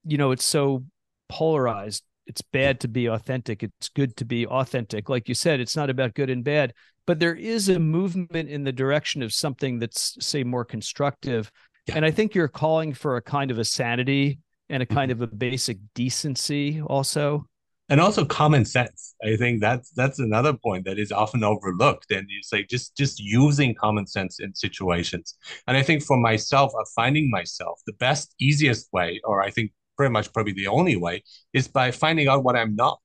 [0.06, 0.84] you know it's so
[1.30, 2.04] polarized.
[2.26, 3.64] It's bad to be authentic.
[3.64, 5.10] It's good to be authentic.
[5.10, 6.74] Like you said, it's not about good and bad,
[7.06, 11.52] but there is a movement in the direction of something that's, say, more constructive.
[11.88, 11.96] Yeah.
[11.96, 15.24] And I think you're calling for a kind of a sanity and a kind mm-hmm.
[15.24, 17.46] of a basic decency also
[17.90, 22.28] and also common sense i think that's that's another point that is often overlooked and
[22.38, 25.36] it's like just just using common sense in situations
[25.68, 29.72] and i think for myself of finding myself the best easiest way or i think
[29.98, 33.00] pretty much probably the only way is by finding out what I'm not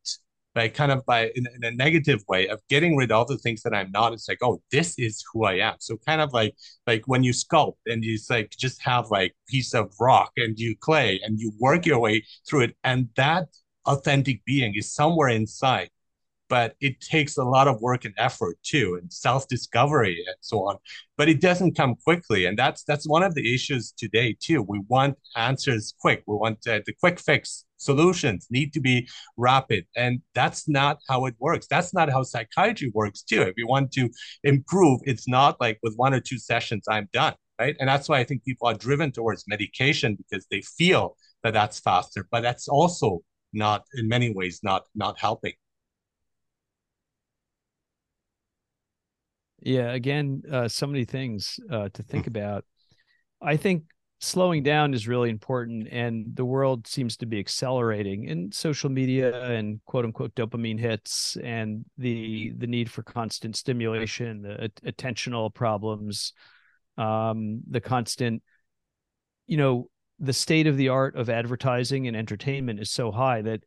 [0.54, 3.38] by kind of by in, in, a negative way of getting rid of all the
[3.38, 4.12] things that I'm not.
[4.12, 5.76] It's like, oh, this is who I am.
[5.80, 6.54] So kind of like
[6.86, 10.76] like when you sculpt and you like just have like piece of rock and you
[10.76, 13.48] clay and you work your way through it, and that
[13.86, 15.90] authentic being is somewhere inside
[16.52, 20.76] but it takes a lot of work and effort too and self-discovery and so on
[21.16, 24.60] but it doesn't come quickly and that's that's one of the issues today too.
[24.74, 26.22] We want answers quick.
[26.26, 31.24] We want uh, the quick fix solutions need to be rapid and that's not how
[31.24, 31.66] it works.
[31.66, 33.42] That's not how psychiatry works too.
[33.42, 34.10] If you want to
[34.44, 37.76] improve it's not like with one or two sessions i'm done right?
[37.80, 41.80] And that's why i think people are driven towards medication because they feel that that's
[41.80, 43.20] faster but that's also
[43.52, 45.54] not in many ways not not helping
[49.64, 52.64] Yeah, again, uh, so many things uh, to think about.
[53.40, 53.84] I think
[54.18, 59.44] slowing down is really important, and the world seems to be accelerating in social media
[59.44, 66.32] and quote unquote dopamine hits, and the the need for constant stimulation, the attentional problems,
[66.98, 68.42] um, the constant,
[69.46, 73.60] you know, the state of the art of advertising and entertainment is so high that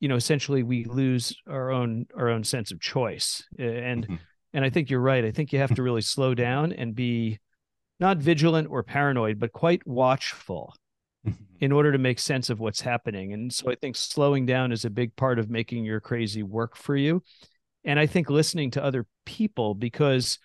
[0.00, 4.14] you know essentially we lose our own our own sense of choice and mm-hmm
[4.52, 5.24] and I think you're right.
[5.24, 7.38] I think you have to really slow down and be
[8.00, 10.74] not vigilant or paranoid, but quite watchful.
[11.60, 13.32] in order to make sense of what's happening.
[13.32, 16.76] And so I think slowing down is a big part of making your crazy work
[16.76, 17.22] for you.
[17.84, 20.38] And I think listening to other people because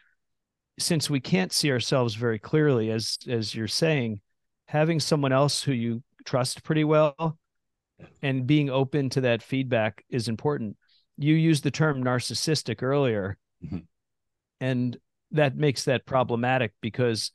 [0.80, 4.22] since we can't see ourselves very clearly as as you're saying,
[4.68, 7.38] having someone else who you trust pretty well
[8.22, 10.78] and being open to that feedback is important.
[11.18, 13.38] You used the term narcissistic earlier.
[13.64, 13.80] Mm-hmm.
[14.64, 14.98] And
[15.32, 17.32] that makes that problematic because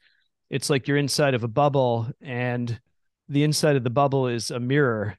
[0.48, 2.80] it's like you're inside of a bubble and
[3.28, 5.18] the inside of the bubble is a mirror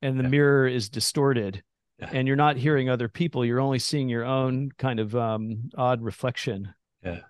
[0.00, 0.30] and the yeah.
[0.30, 1.62] mirror is distorted.
[1.98, 2.10] Yeah.
[2.14, 3.44] and you're not hearing other people.
[3.44, 6.72] You're only seeing your own kind of um, odd reflection.
[7.04, 7.20] Yeah.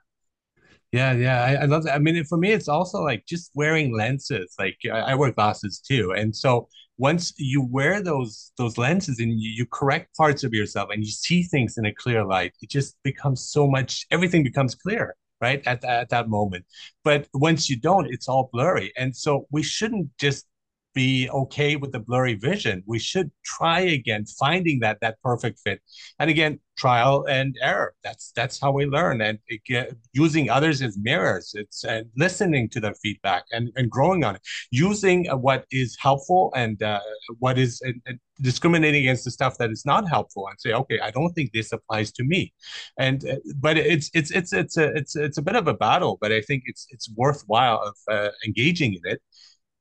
[0.92, 1.42] Yeah yeah.
[1.42, 1.94] I, I, love that.
[1.94, 4.54] I mean for me it's also like just wearing lenses.
[4.56, 6.12] Like I, I wear glasses too.
[6.12, 6.68] And so
[7.10, 11.10] once you wear those those lenses and you, you correct parts of yourself and you
[11.10, 15.62] see things in a clear light it just becomes so much everything becomes clear right
[15.66, 16.64] at, at that moment.
[17.04, 18.92] But once you don't it's all blurry.
[18.96, 20.46] And so we shouldn't just
[20.94, 25.80] be okay with the blurry vision we should try again finding that that perfect fit.
[26.18, 27.94] And again trial and error.
[28.02, 29.20] That's that's how we learn.
[29.20, 34.24] And it, using others as mirrors it's uh, listening to their feedback and, and growing
[34.24, 34.42] on it.
[34.70, 37.00] Using uh, what is helpful and uh,
[37.38, 41.10] what is uh, discriminating against the stuff that is not helpful and say okay i
[41.10, 42.52] don't think this applies to me.
[42.98, 46.18] And uh, but it's it's it's it's a it's it's a bit of a battle
[46.20, 49.20] but i think it's it's worthwhile of uh, engaging in it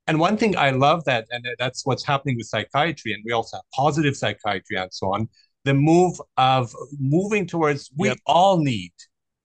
[0.08, 3.58] and one thing I love that, and that's what's happening with psychiatry, and we also
[3.58, 5.30] have positive psychiatry and so on.
[5.64, 8.18] The move of moving towards we yep.
[8.26, 8.94] all need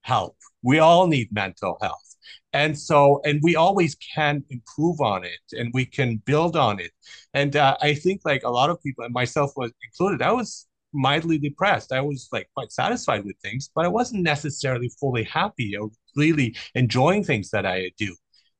[0.03, 0.37] help.
[0.62, 2.16] We all need mental health.
[2.53, 6.90] And so, and we always can improve on it and we can build on it.
[7.35, 10.66] And uh, I think, like a lot of people, and myself was included, I was
[10.92, 11.92] mildly depressed.
[11.92, 16.57] I was like quite satisfied with things, but I wasn't necessarily fully happy or really
[16.75, 18.16] enjoying things that I do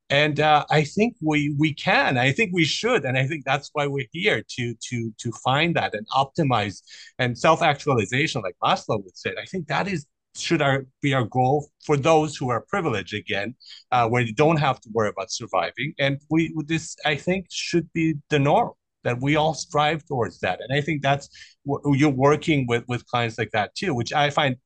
[0.09, 2.17] and uh, I think we we can.
[2.17, 5.75] I think we should, and I think that's why we're here to to to find
[5.77, 6.83] that and optimize
[7.19, 9.35] and self actualization, like Maslow would say.
[9.41, 13.55] I think that is should our be our goal for those who are privileged again,
[13.91, 15.93] uh, where you don't have to worry about surviving.
[15.99, 20.61] And we this I think should be the norm that we all strive towards that.
[20.61, 21.29] And I think that's
[21.65, 24.57] you're working with with clients like that too, which I find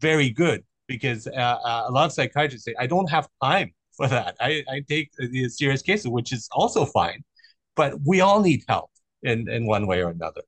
[0.00, 4.08] very good because uh, uh a lot of psychiatrists say I don't have time for
[4.08, 4.36] that.
[4.40, 7.22] I, I take the serious cases, which is also fine,
[7.76, 8.90] but we all need help
[9.22, 10.40] in, in one way or another.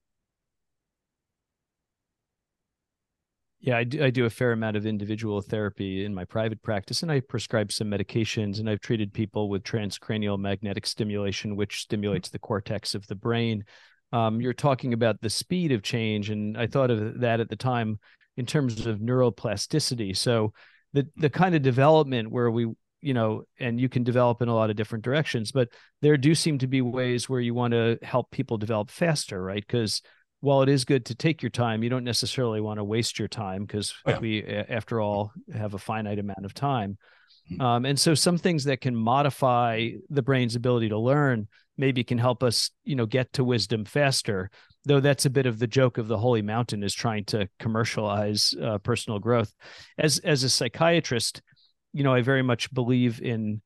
[3.63, 7.03] Yeah, I do, I do a fair amount of individual therapy in my private practice,
[7.03, 8.59] and I prescribe some medications.
[8.59, 13.65] And I've treated people with transcranial magnetic stimulation, which stimulates the cortex of the brain.
[14.13, 17.57] Um, you're talking about the speed of change, and I thought of that at the
[17.57, 17.99] time
[18.39, 20.17] in terms of neuroplasticity.
[20.17, 20.55] So
[20.95, 24.55] the the kind of development where we you know, and you can develop in a
[24.55, 25.69] lot of different directions, but
[26.03, 29.65] there do seem to be ways where you want to help people develop faster, right?
[29.67, 30.03] Because
[30.41, 33.29] while it is good to take your time, you don't necessarily want to waste your
[33.29, 34.19] time because oh, yeah.
[34.19, 36.97] we, after all, have a finite amount of time.
[37.51, 37.61] Mm-hmm.
[37.61, 42.19] Um, and so some things that can modify the brain's ability to learn maybe can
[42.19, 44.51] help us, you know, get to wisdom faster.
[44.85, 48.55] Though that's a bit of the joke of the holy mountain is trying to commercialize
[48.63, 49.53] uh, personal growth.
[49.99, 51.43] As as a psychiatrist,
[51.93, 53.63] you know, I very much believe in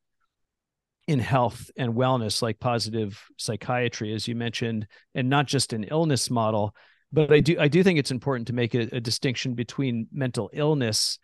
[1.06, 6.30] in health and wellness, like positive psychiatry, as you mentioned, and not just an illness
[6.30, 6.74] model.
[7.12, 10.50] But I do I do think it's important to make a, a distinction between mental
[10.52, 11.18] illness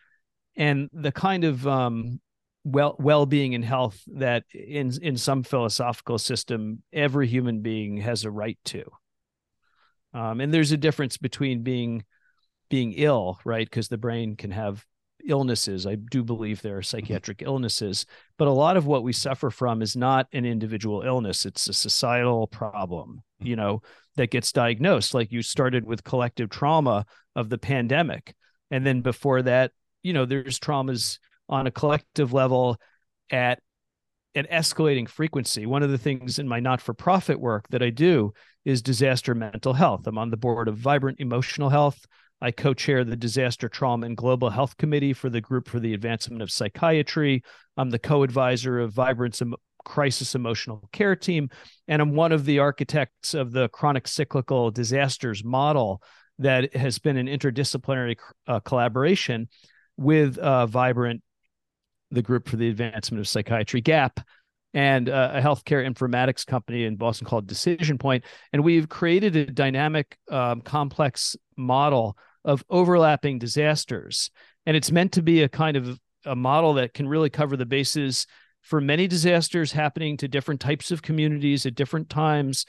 [0.57, 2.21] and the kind of um,
[2.65, 8.31] well well-being and health that in in some philosophical system every human being has a
[8.31, 8.85] right to
[10.13, 12.05] um, and there's a difference between being
[12.69, 14.85] being ill right because the brain can have
[15.27, 15.87] illnesses.
[15.87, 16.99] I do believe there are mm-hmm.
[16.99, 18.07] psychiatric illnesses,
[18.39, 21.47] but a lot of what we suffer from is not an individual illness.
[21.47, 23.47] It's a societal problem, mm-hmm.
[23.47, 23.83] you know,
[24.17, 25.15] that gets diagnosed.
[25.15, 27.07] Like you started with collective trauma
[27.37, 28.35] of the pandemic.
[28.71, 32.77] And then before that, you know, there's traumas on a collective level
[33.31, 33.61] at
[34.35, 35.67] an escalating frequency.
[35.67, 38.33] One of the things in my not for profit work that I do
[38.65, 40.07] is disaster mental health.
[40.07, 42.07] I'm on the board of Vibrant Emotional Health.
[42.43, 45.95] I co chair the Disaster Trauma and Global Health Committee for the Group for the
[45.95, 47.43] Advancement of Psychiatry.
[47.77, 49.43] I'm the co advisor of Vibrant's
[49.85, 51.51] Crisis Emotional Care Team,
[51.89, 56.03] and I'm one of the architects of the chronic cyclical disasters model
[56.39, 58.17] that has been an interdisciplinary
[58.47, 59.49] uh, collaboration
[59.97, 61.23] with uh, Vibrant,
[62.11, 64.21] the Group for the Advancement of Psychiatry, GAP,
[64.73, 68.25] and uh, a healthcare informatics company in Boston called Decision Point.
[68.53, 74.31] And we've created a dynamic, um, complex model of overlapping disasters.
[74.67, 77.67] And it's meant to be a kind of a model that can really cover the
[77.67, 78.27] bases
[78.63, 82.67] for many disasters happening to different types of communities at different times,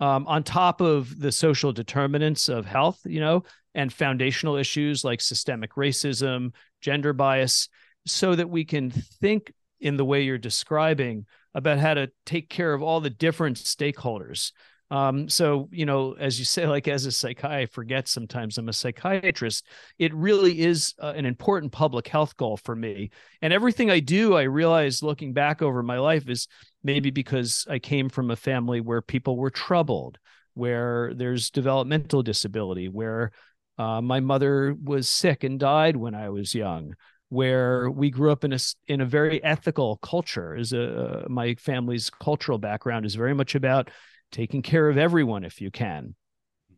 [0.00, 3.42] um, on top of the social determinants of health, you know,
[3.74, 7.68] and foundational issues like systemic racism, gender bias,
[8.06, 12.72] so that we can think in the way you're describing about how to take care
[12.72, 14.52] of all the different stakeholders.
[14.90, 18.72] Um, so, you know, as you say, like as a psychiatrist, forget sometimes I'm a
[18.72, 19.66] psychiatrist.
[19.98, 23.10] It really is uh, an important public health goal for me.
[23.42, 26.48] And everything I do, I realize looking back over my life is
[26.82, 30.18] maybe because I came from a family where people were troubled,
[30.54, 33.32] where there's developmental disability, where
[33.78, 36.94] uh, my mother was sick and died when I was young,
[37.28, 40.54] where we grew up in a in a very ethical culture.
[40.54, 43.90] Is a my family's cultural background is very much about
[44.32, 46.14] taking care of everyone if you can,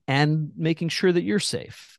[0.07, 1.99] and making sure that you're safe.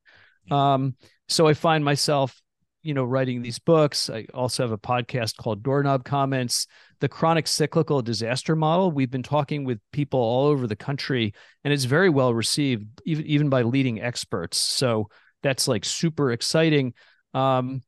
[0.49, 0.95] Um,
[1.27, 2.41] so I find myself,
[2.83, 4.09] you know, writing these books.
[4.09, 6.67] I also have a podcast called Doorknob Comments,
[7.01, 8.91] the chronic cyclical disaster model.
[8.91, 11.33] We've been talking with people all over the country,
[11.63, 14.57] and it's very well received, even even by leading experts.
[14.57, 15.09] So
[15.43, 16.93] that's like super exciting.
[17.33, 17.81] Um,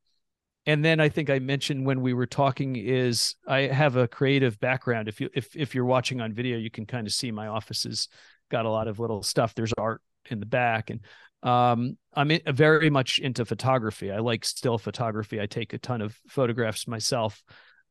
[0.65, 4.59] and then I think I mentioned when we were talking is I have a creative
[4.59, 5.07] background.
[5.07, 7.83] If you if if you're watching on video, you can kind of see my office
[7.83, 8.07] has
[8.51, 9.55] got a lot of little stuff.
[9.55, 11.01] There's art in the back, and
[11.43, 14.11] um, I'm very much into photography.
[14.11, 15.39] I like still photography.
[15.39, 17.41] I take a ton of photographs myself,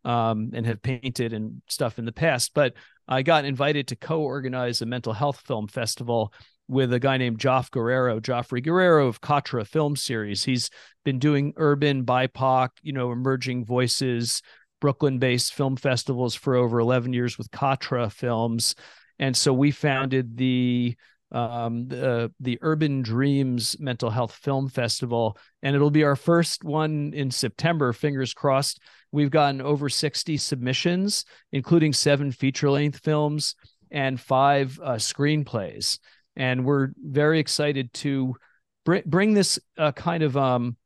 [0.04, 2.52] um, and have painted and stuff in the past.
[2.54, 2.74] But
[3.06, 6.32] I got invited to co-organize a mental health film festival
[6.68, 10.44] with a guy named Joff Guerrero, Joffrey Guerrero of Katra Film Series.
[10.44, 10.70] He's
[11.04, 14.42] been doing urban BIPOC, you know, emerging voices,
[14.80, 18.74] Brooklyn-based film festivals for over 11 years with Katra Films,
[19.18, 20.94] and so we founded the
[21.30, 27.12] um, the the Urban Dreams Mental Health Film Festival, and it'll be our first one
[27.14, 27.92] in September.
[27.92, 28.80] Fingers crossed.
[29.12, 33.56] We've gotten over 60 submissions, including seven feature length films
[33.90, 35.98] and five uh, screenplays
[36.38, 38.36] and we're very excited to
[38.84, 40.76] br- bring this uh, kind of um,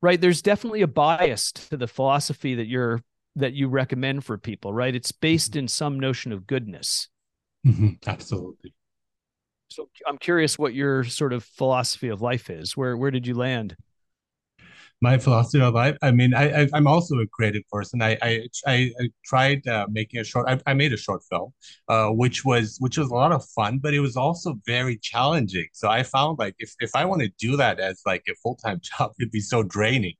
[0.00, 0.18] right.
[0.18, 3.02] There's definitely a bias to the philosophy that you're
[3.36, 4.94] that you recommend for people, right?
[4.94, 5.60] It's based mm-hmm.
[5.60, 7.08] in some notion of goodness.
[7.66, 7.90] Mm-hmm.
[8.06, 8.72] Absolutely.
[9.68, 12.76] So I'm curious what your sort of philosophy of life is.
[12.76, 13.76] Where where did you land?
[15.02, 15.96] My philosophy of life.
[16.00, 18.00] I mean, I, I am also a creative person.
[18.00, 20.48] I I I, I tried uh, making a short.
[20.48, 21.52] I, I made a short film,
[21.88, 25.66] uh, which was which was a lot of fun, but it was also very challenging.
[25.72, 28.56] So I found like if if I want to do that as like a full
[28.56, 30.14] time job, it'd be so draining,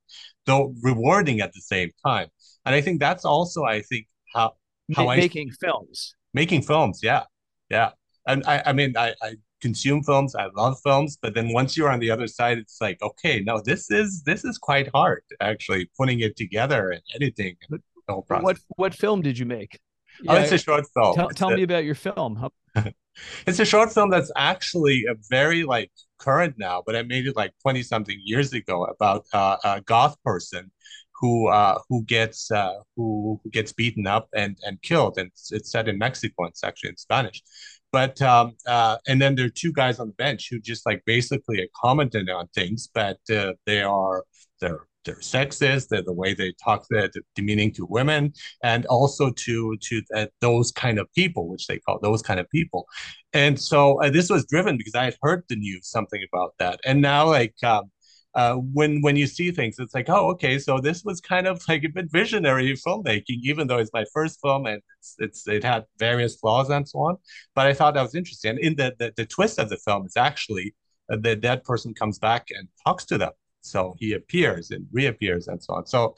[0.47, 2.28] though rewarding at the same time.
[2.66, 4.53] And I think that's also I think how
[4.97, 6.16] how making I, films.
[6.35, 7.24] Making films, yeah,
[7.70, 7.91] yeah.
[8.26, 10.34] And I I mean I I consume films.
[10.34, 13.60] I love films, but then once you're on the other side, it's like, okay, no,
[13.64, 18.22] this is this is quite hard actually putting it together and editing and the whole
[18.22, 18.44] process.
[18.44, 19.78] What what film did you make?
[20.28, 21.14] Oh, yeah, it's a short film.
[21.14, 22.50] Tell, tell me about your film.
[23.46, 27.36] it's a short film that's actually a very like current now, but I made it
[27.36, 30.70] like 20 something years ago about uh, a goth person
[31.22, 35.52] who uh, who gets uh, who, who gets beaten up and and killed, and it's,
[35.52, 36.44] it's set in Mexico.
[36.44, 37.42] And It's actually in Spanish,
[37.93, 41.03] but um, uh, and then there are two guys on the bench who just like
[41.05, 44.24] basically are commented on things, but uh, they are
[44.61, 45.88] they're they're sexist.
[45.88, 48.32] They're the way they talk, they're demeaning to women,
[48.62, 52.49] and also to to uh, those kind of people, which they call those kind of
[52.51, 52.86] people.
[53.32, 56.80] And so uh, this was driven because I had heard the news something about that,
[56.84, 57.90] and now like um,
[58.35, 61.62] uh, when when you see things, it's like, oh, okay, so this was kind of
[61.68, 65.64] like a bit visionary filmmaking, even though it's my first film and it's, it's it
[65.64, 67.16] had various flaws and so on.
[67.55, 68.51] But I thought that was interesting.
[68.51, 70.74] And in the the, the twist of the film is actually
[71.12, 73.33] uh, the dead person comes back and talks to them.
[73.61, 75.87] So he appears and reappears and so on.
[75.87, 76.14] So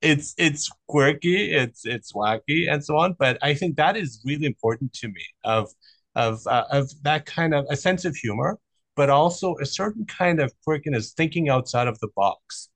[0.00, 3.14] it's it's quirky, it's it's wacky and so on.
[3.18, 5.70] But I think that is really important to me of
[6.14, 8.58] of uh, of that kind of a sense of humor
[8.98, 12.68] but also a certain kind of quirkiness, thinking outside of the box.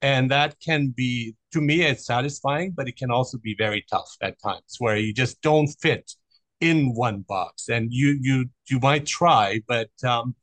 [0.00, 4.10] And that can be, to me, it's satisfying, but it can also be very tough
[4.22, 6.10] at times where you just don't fit
[6.62, 7.68] in one box.
[7.68, 10.34] And you you you might try, but um,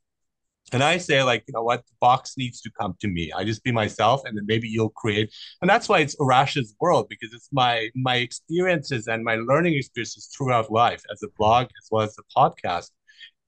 [0.72, 3.32] and I say, like, you know what, the box needs to come to me.
[3.38, 5.28] I just be myself, and then maybe you'll create.
[5.60, 7.74] And that's why it's Arash's world, because it's my
[8.08, 12.26] my experiences and my learning experiences throughout life as a blog as well as a
[12.38, 12.90] podcast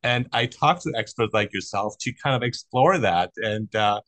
[0.06, 4.00] and I talk to experts like yourself to kind of explore that and uh,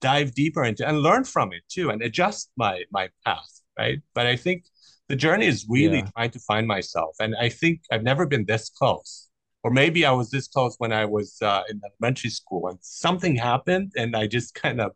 [0.00, 4.00] dive deeper into and learn from it too and adjust my my path, right?
[4.14, 4.64] But I think
[5.08, 6.10] the journey is really yeah.
[6.14, 9.24] trying to find myself, and I think I've never been this close.
[9.64, 13.34] Or maybe I was this close when I was uh, in elementary school, and something
[13.34, 14.92] happened, and I just kind of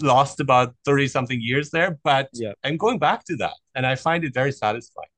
[0.00, 2.52] lost about 30 something years there, but yeah.
[2.64, 3.54] I'm going back to that.
[3.74, 5.08] And I find it very satisfying.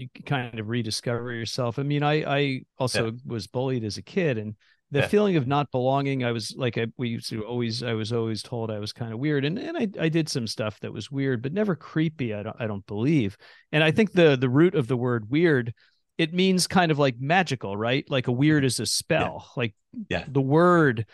[0.00, 1.78] You kind of rediscover yourself.
[1.78, 3.12] I mean, I I also yeah.
[3.26, 4.54] was bullied as a kid and
[4.90, 5.06] the yeah.
[5.06, 8.42] feeling of not belonging i was like i we used to always i was always
[8.42, 11.10] told i was kind of weird and and i i did some stuff that was
[11.10, 13.36] weird but never creepy i don't i don't believe
[13.72, 15.74] and i think the the root of the word weird
[16.16, 19.60] it means kind of like magical right like a weird is a spell yeah.
[19.60, 19.74] like
[20.08, 21.06] yeah the word.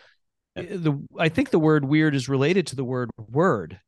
[0.55, 3.79] Eh, the i think the word weird is related to the word word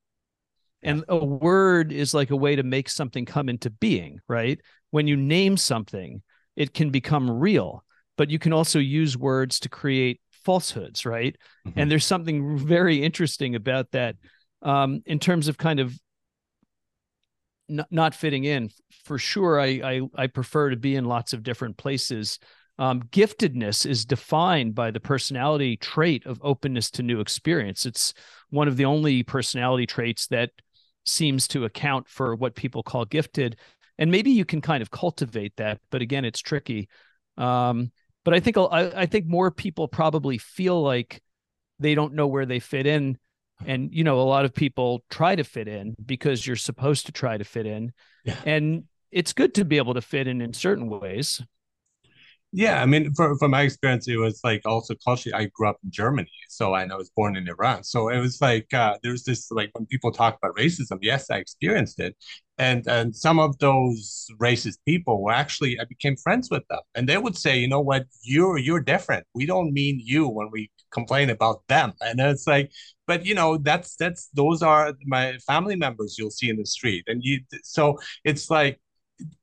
[0.84, 4.60] and a word is like a way to make something come into being right
[4.92, 6.22] when you name something
[6.56, 7.84] it can become real
[8.18, 11.36] but you can also use words to create falsehoods, right?
[11.68, 11.80] Mm-hmm.
[11.80, 14.16] And there's something very interesting about that
[14.62, 15.94] um, in terms of kind of
[17.70, 18.70] n- not fitting in.
[19.04, 22.40] For sure, I, I, I prefer to be in lots of different places.
[22.80, 27.86] Um, giftedness is defined by the personality trait of openness to new experience.
[27.86, 28.14] It's
[28.50, 30.52] one of the only personality traits that
[31.06, 33.58] seems to account for what people call gifted.
[33.98, 36.88] And maybe you can kind of cultivate that, but again, it's tricky.
[37.38, 37.91] Um,
[38.24, 41.22] but I think I, I think more people probably feel like
[41.80, 43.18] they don't know where they fit in
[43.66, 47.12] and you know a lot of people try to fit in because you're supposed to
[47.12, 47.91] try to fit in
[48.24, 48.36] yeah.
[48.45, 51.41] and it's good to be able to fit in in certain ways
[52.58, 55.36] yeah, I mean, from from my experience, it was like also culturally.
[55.36, 57.84] I grew up in Germany, so and I was born in Iran.
[57.84, 61.38] So it was like uh, there's this like when people talk about racism, yes, I
[61.38, 62.16] experienced it,
[62.58, 67.08] and and some of those racist people were actually I became friends with them, and
[67.08, 69.28] they would say, you know what, you're you're different.
[69.36, 72.72] We don't mean you when we complain about them, and it's like,
[73.05, 77.03] but you know that's that's those are my family members you'll see in the street,
[77.05, 78.80] and you so it's like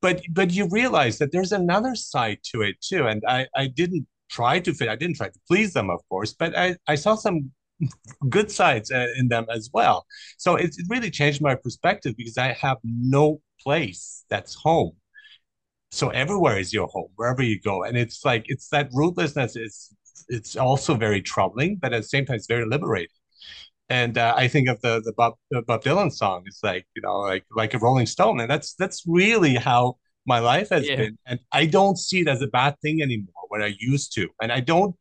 [0.01, 4.07] but but you realize that there's another side to it too and i i didn't
[4.29, 7.15] try to fit i didn't try to please them of course but i i saw
[7.15, 7.51] some
[8.29, 10.05] good sides uh, in them as well.
[10.37, 14.91] So it, it really changed my perspective because i have no place that's home.
[15.91, 19.95] So everywhere is your home wherever you go and it's like it's that rootlessness is
[20.27, 23.15] it's also very troubling but at the same time it's very liberating
[23.89, 26.43] and uh, I think of the the Bob, the Bob Dylan song.
[26.45, 30.39] It's like you know, like like a Rolling Stone, and that's that's really how my
[30.39, 30.95] life has yeah.
[30.95, 31.17] been.
[31.25, 34.51] And I don't see it as a bad thing anymore when I used to, and
[34.51, 34.95] I don't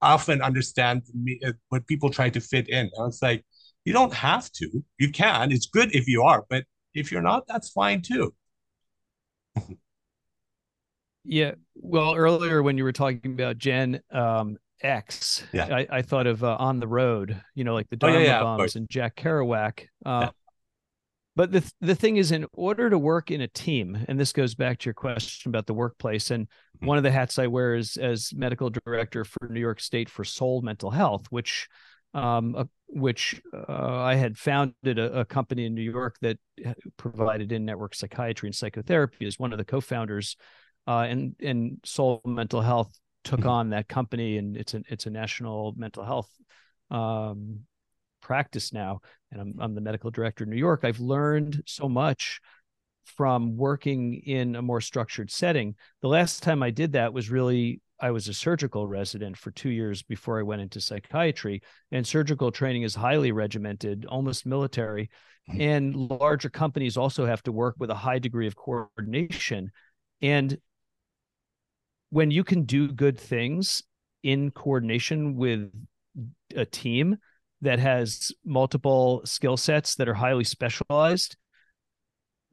[0.00, 2.90] often understand me, uh, when people try to fit in.
[2.94, 3.44] And it's like
[3.84, 4.84] you don't have to.
[4.98, 5.50] You can.
[5.50, 6.64] It's good if you are, but
[6.94, 8.34] if you're not, that's fine too.
[11.24, 11.52] yeah.
[11.74, 15.44] Well, earlier when you were talking about Gen, um, X.
[15.52, 15.66] Yeah.
[15.66, 18.26] I, I thought of uh, On the Road, you know, like the Dharma oh, yeah,
[18.26, 19.86] yeah, Bums and Jack Kerouac.
[20.04, 20.30] Uh.
[21.36, 24.56] But the the thing is, in order to work in a team, and this goes
[24.56, 26.86] back to your question about the workplace, and mm-hmm.
[26.86, 30.24] one of the hats I wear is as medical director for New York State for
[30.24, 31.68] Soul Mental Health, which
[32.12, 36.38] um, uh, which uh, I had founded a, a, company in New York that
[36.96, 40.36] provided in-network psychiatry and psychotherapy as one of the co-founders,
[40.88, 42.98] uh, and and Soul Mental Health
[43.28, 43.48] took mm-hmm.
[43.48, 46.30] on that company and it's a it's a national mental health
[46.90, 47.60] um,
[48.22, 49.00] practice now
[49.30, 52.40] and I'm, I'm the medical director in new york i've learned so much
[53.04, 57.82] from working in a more structured setting the last time i did that was really
[58.00, 61.60] i was a surgical resident for two years before i went into psychiatry
[61.92, 65.10] and surgical training is highly regimented almost military
[65.50, 65.60] mm-hmm.
[65.60, 69.70] and larger companies also have to work with a high degree of coordination
[70.22, 70.58] and
[72.10, 73.82] when you can do good things
[74.22, 75.70] in coordination with
[76.56, 77.16] a team
[77.60, 81.36] that has multiple skill sets that are highly specialized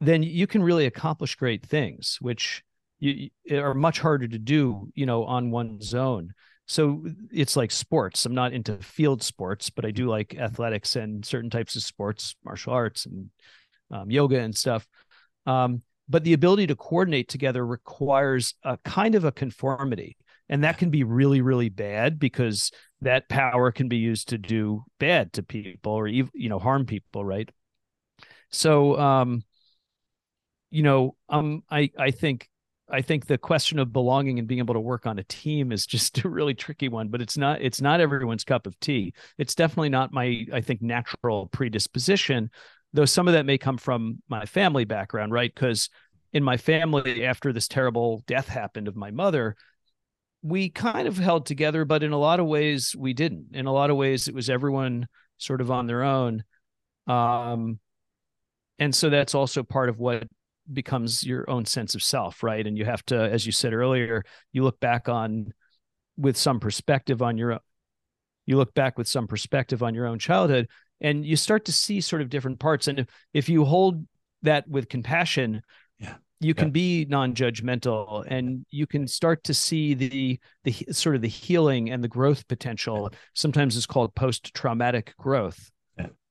[0.00, 2.62] then you can really accomplish great things which
[2.98, 6.32] you, are much harder to do you know on one zone.
[6.68, 8.26] So it's like sports.
[8.26, 12.34] I'm not into field sports but i do like athletics and certain types of sports
[12.44, 13.30] martial arts and
[13.90, 14.86] um, yoga and stuff.
[15.46, 20.16] Um, but the ability to coordinate together requires a kind of a conformity.
[20.48, 24.84] And that can be really really bad because that power can be used to do
[25.00, 27.50] bad to people or you know harm people right?
[28.50, 29.42] So um
[30.70, 32.48] you know um i i think
[32.90, 35.86] i think the question of belonging and being able to work on a team is
[35.94, 39.12] just a really tricky one but it's not it's not everyone's cup of tea.
[39.38, 42.50] It's definitely not my i think natural predisposition
[42.96, 45.54] though some of that may come from my family background, right?
[45.54, 45.90] Because
[46.32, 49.54] in my family, after this terrible death happened of my mother,
[50.42, 53.48] we kind of held together, but in a lot of ways we didn't.
[53.52, 56.42] In a lot of ways, it was everyone sort of on their own.
[57.06, 57.80] Um,
[58.78, 60.24] and so that's also part of what
[60.72, 62.66] becomes your own sense of self, right?
[62.66, 65.52] And you have to, as you said earlier, you look back on
[66.16, 67.60] with some perspective on your
[68.46, 70.68] you look back with some perspective on your own childhood
[71.00, 72.88] and you start to see sort of different parts.
[72.88, 74.06] And if, if you hold
[74.42, 75.62] that with compassion
[75.98, 76.14] yeah.
[76.40, 76.72] you can yeah.
[76.72, 82.04] be non-judgmental and you can start to see the the sort of the healing and
[82.04, 83.08] the growth potential.
[83.10, 83.18] Yeah.
[83.34, 85.70] sometimes it's called post-traumatic growth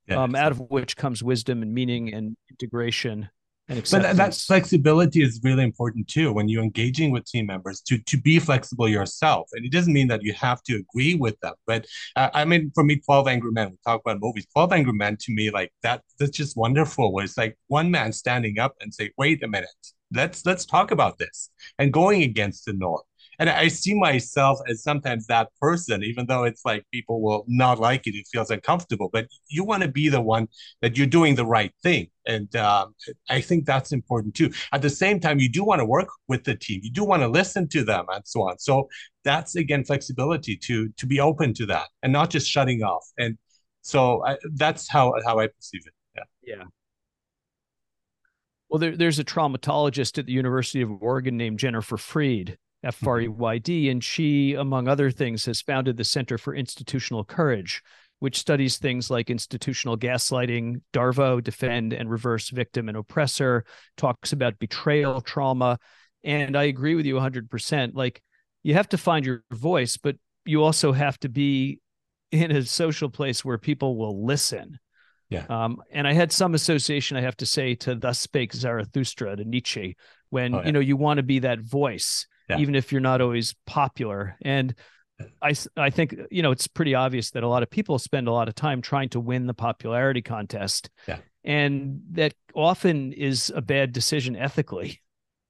[0.09, 3.30] um, out of which comes wisdom and meaning and integration
[3.68, 8.18] but that flexibility is really important too when you're engaging with team members to to
[8.18, 9.49] be flexible yourself.
[9.53, 11.86] And it doesn't mean that you have to agree with them but
[12.16, 14.45] uh, i mean for me 12 angry men we talk about movies.
[14.53, 18.11] 12 angry men to me like that that's just wonderful where it's like one man
[18.13, 19.70] standing up and say wait a minute.
[20.13, 21.49] Let's let's talk about this
[21.80, 23.01] and going against the norm
[23.39, 27.79] and I see myself as sometimes that person, even though it's like people will not
[27.79, 29.09] like it, it feels uncomfortable.
[29.11, 30.47] But you want to be the one
[30.81, 32.88] that you're doing the right thing, and uh,
[33.29, 34.51] I think that's important too.
[34.71, 37.21] At the same time, you do want to work with the team, you do want
[37.21, 38.59] to listen to them, and so on.
[38.59, 38.89] So
[39.23, 43.05] that's again flexibility to to be open to that and not just shutting off.
[43.17, 43.38] And
[43.81, 45.93] so I, that's how how I perceive it.
[46.15, 46.55] Yeah.
[46.55, 46.63] Yeah.
[48.69, 53.21] Well, there, there's a traumatologist at the University of Oregon named Jennifer Freyd, F R
[53.21, 57.81] E Y D, and she, among other things, has founded the Center for Institutional Courage,
[58.19, 63.65] which studies things like institutional gaslighting, DARVO, defend and reverse victim and oppressor,
[63.97, 65.79] talks about betrayal trauma.
[66.23, 67.91] And I agree with you 100%.
[67.93, 68.21] Like,
[68.63, 70.15] you have to find your voice, but
[70.45, 71.79] you also have to be
[72.31, 74.79] in a social place where people will listen.
[75.29, 75.45] Yeah.
[75.49, 79.43] Um, and I had some association, I have to say, to Thus Spake Zarathustra, to
[79.43, 79.97] Nietzsche,
[80.29, 80.65] when oh, yeah.
[80.67, 82.57] you know you want to be that voice yeah.
[82.57, 84.37] even if you're not always popular.
[84.41, 84.75] And
[85.41, 88.31] I, I think, you know, it's pretty obvious that a lot of people spend a
[88.31, 90.89] lot of time trying to win the popularity contest.
[91.07, 91.19] Yeah.
[91.43, 95.01] And that often is a bad decision ethically.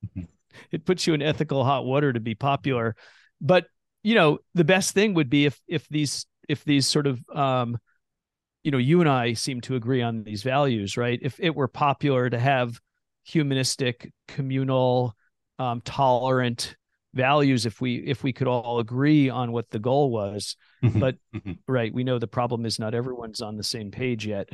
[0.06, 0.26] Mm-hmm.
[0.72, 2.96] It puts you in ethical hot water to be popular.
[3.42, 3.68] But,
[4.04, 7.78] you know, the best thing would be if if these if these sort of um,
[8.66, 11.20] you know, you and I seem to agree on these values, right?
[11.22, 12.82] If it were popular to have
[13.24, 15.16] humanistic, communal,
[15.60, 16.76] um, tolerant,
[17.16, 21.00] values if we if we could all agree on what the goal was mm-hmm.
[21.00, 21.54] but mm-hmm.
[21.68, 24.50] right we know the problem is not everyone's on the same page yet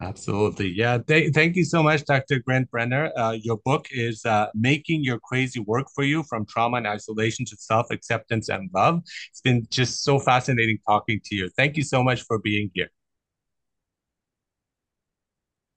[0.00, 4.46] absolutely yeah th- thank you so much dr grant brenner uh, your book is uh,
[4.54, 9.00] making your crazy work for you from trauma and isolation to self-acceptance and love
[9.30, 12.90] it's been just so fascinating talking to you thank you so much for being here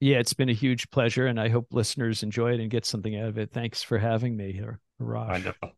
[0.02, 3.16] yeah it's been a huge pleasure and i hope listeners enjoy it and get something
[3.16, 5.30] out of it thanks for having me here Raj.
[5.30, 5.72] Wonderful.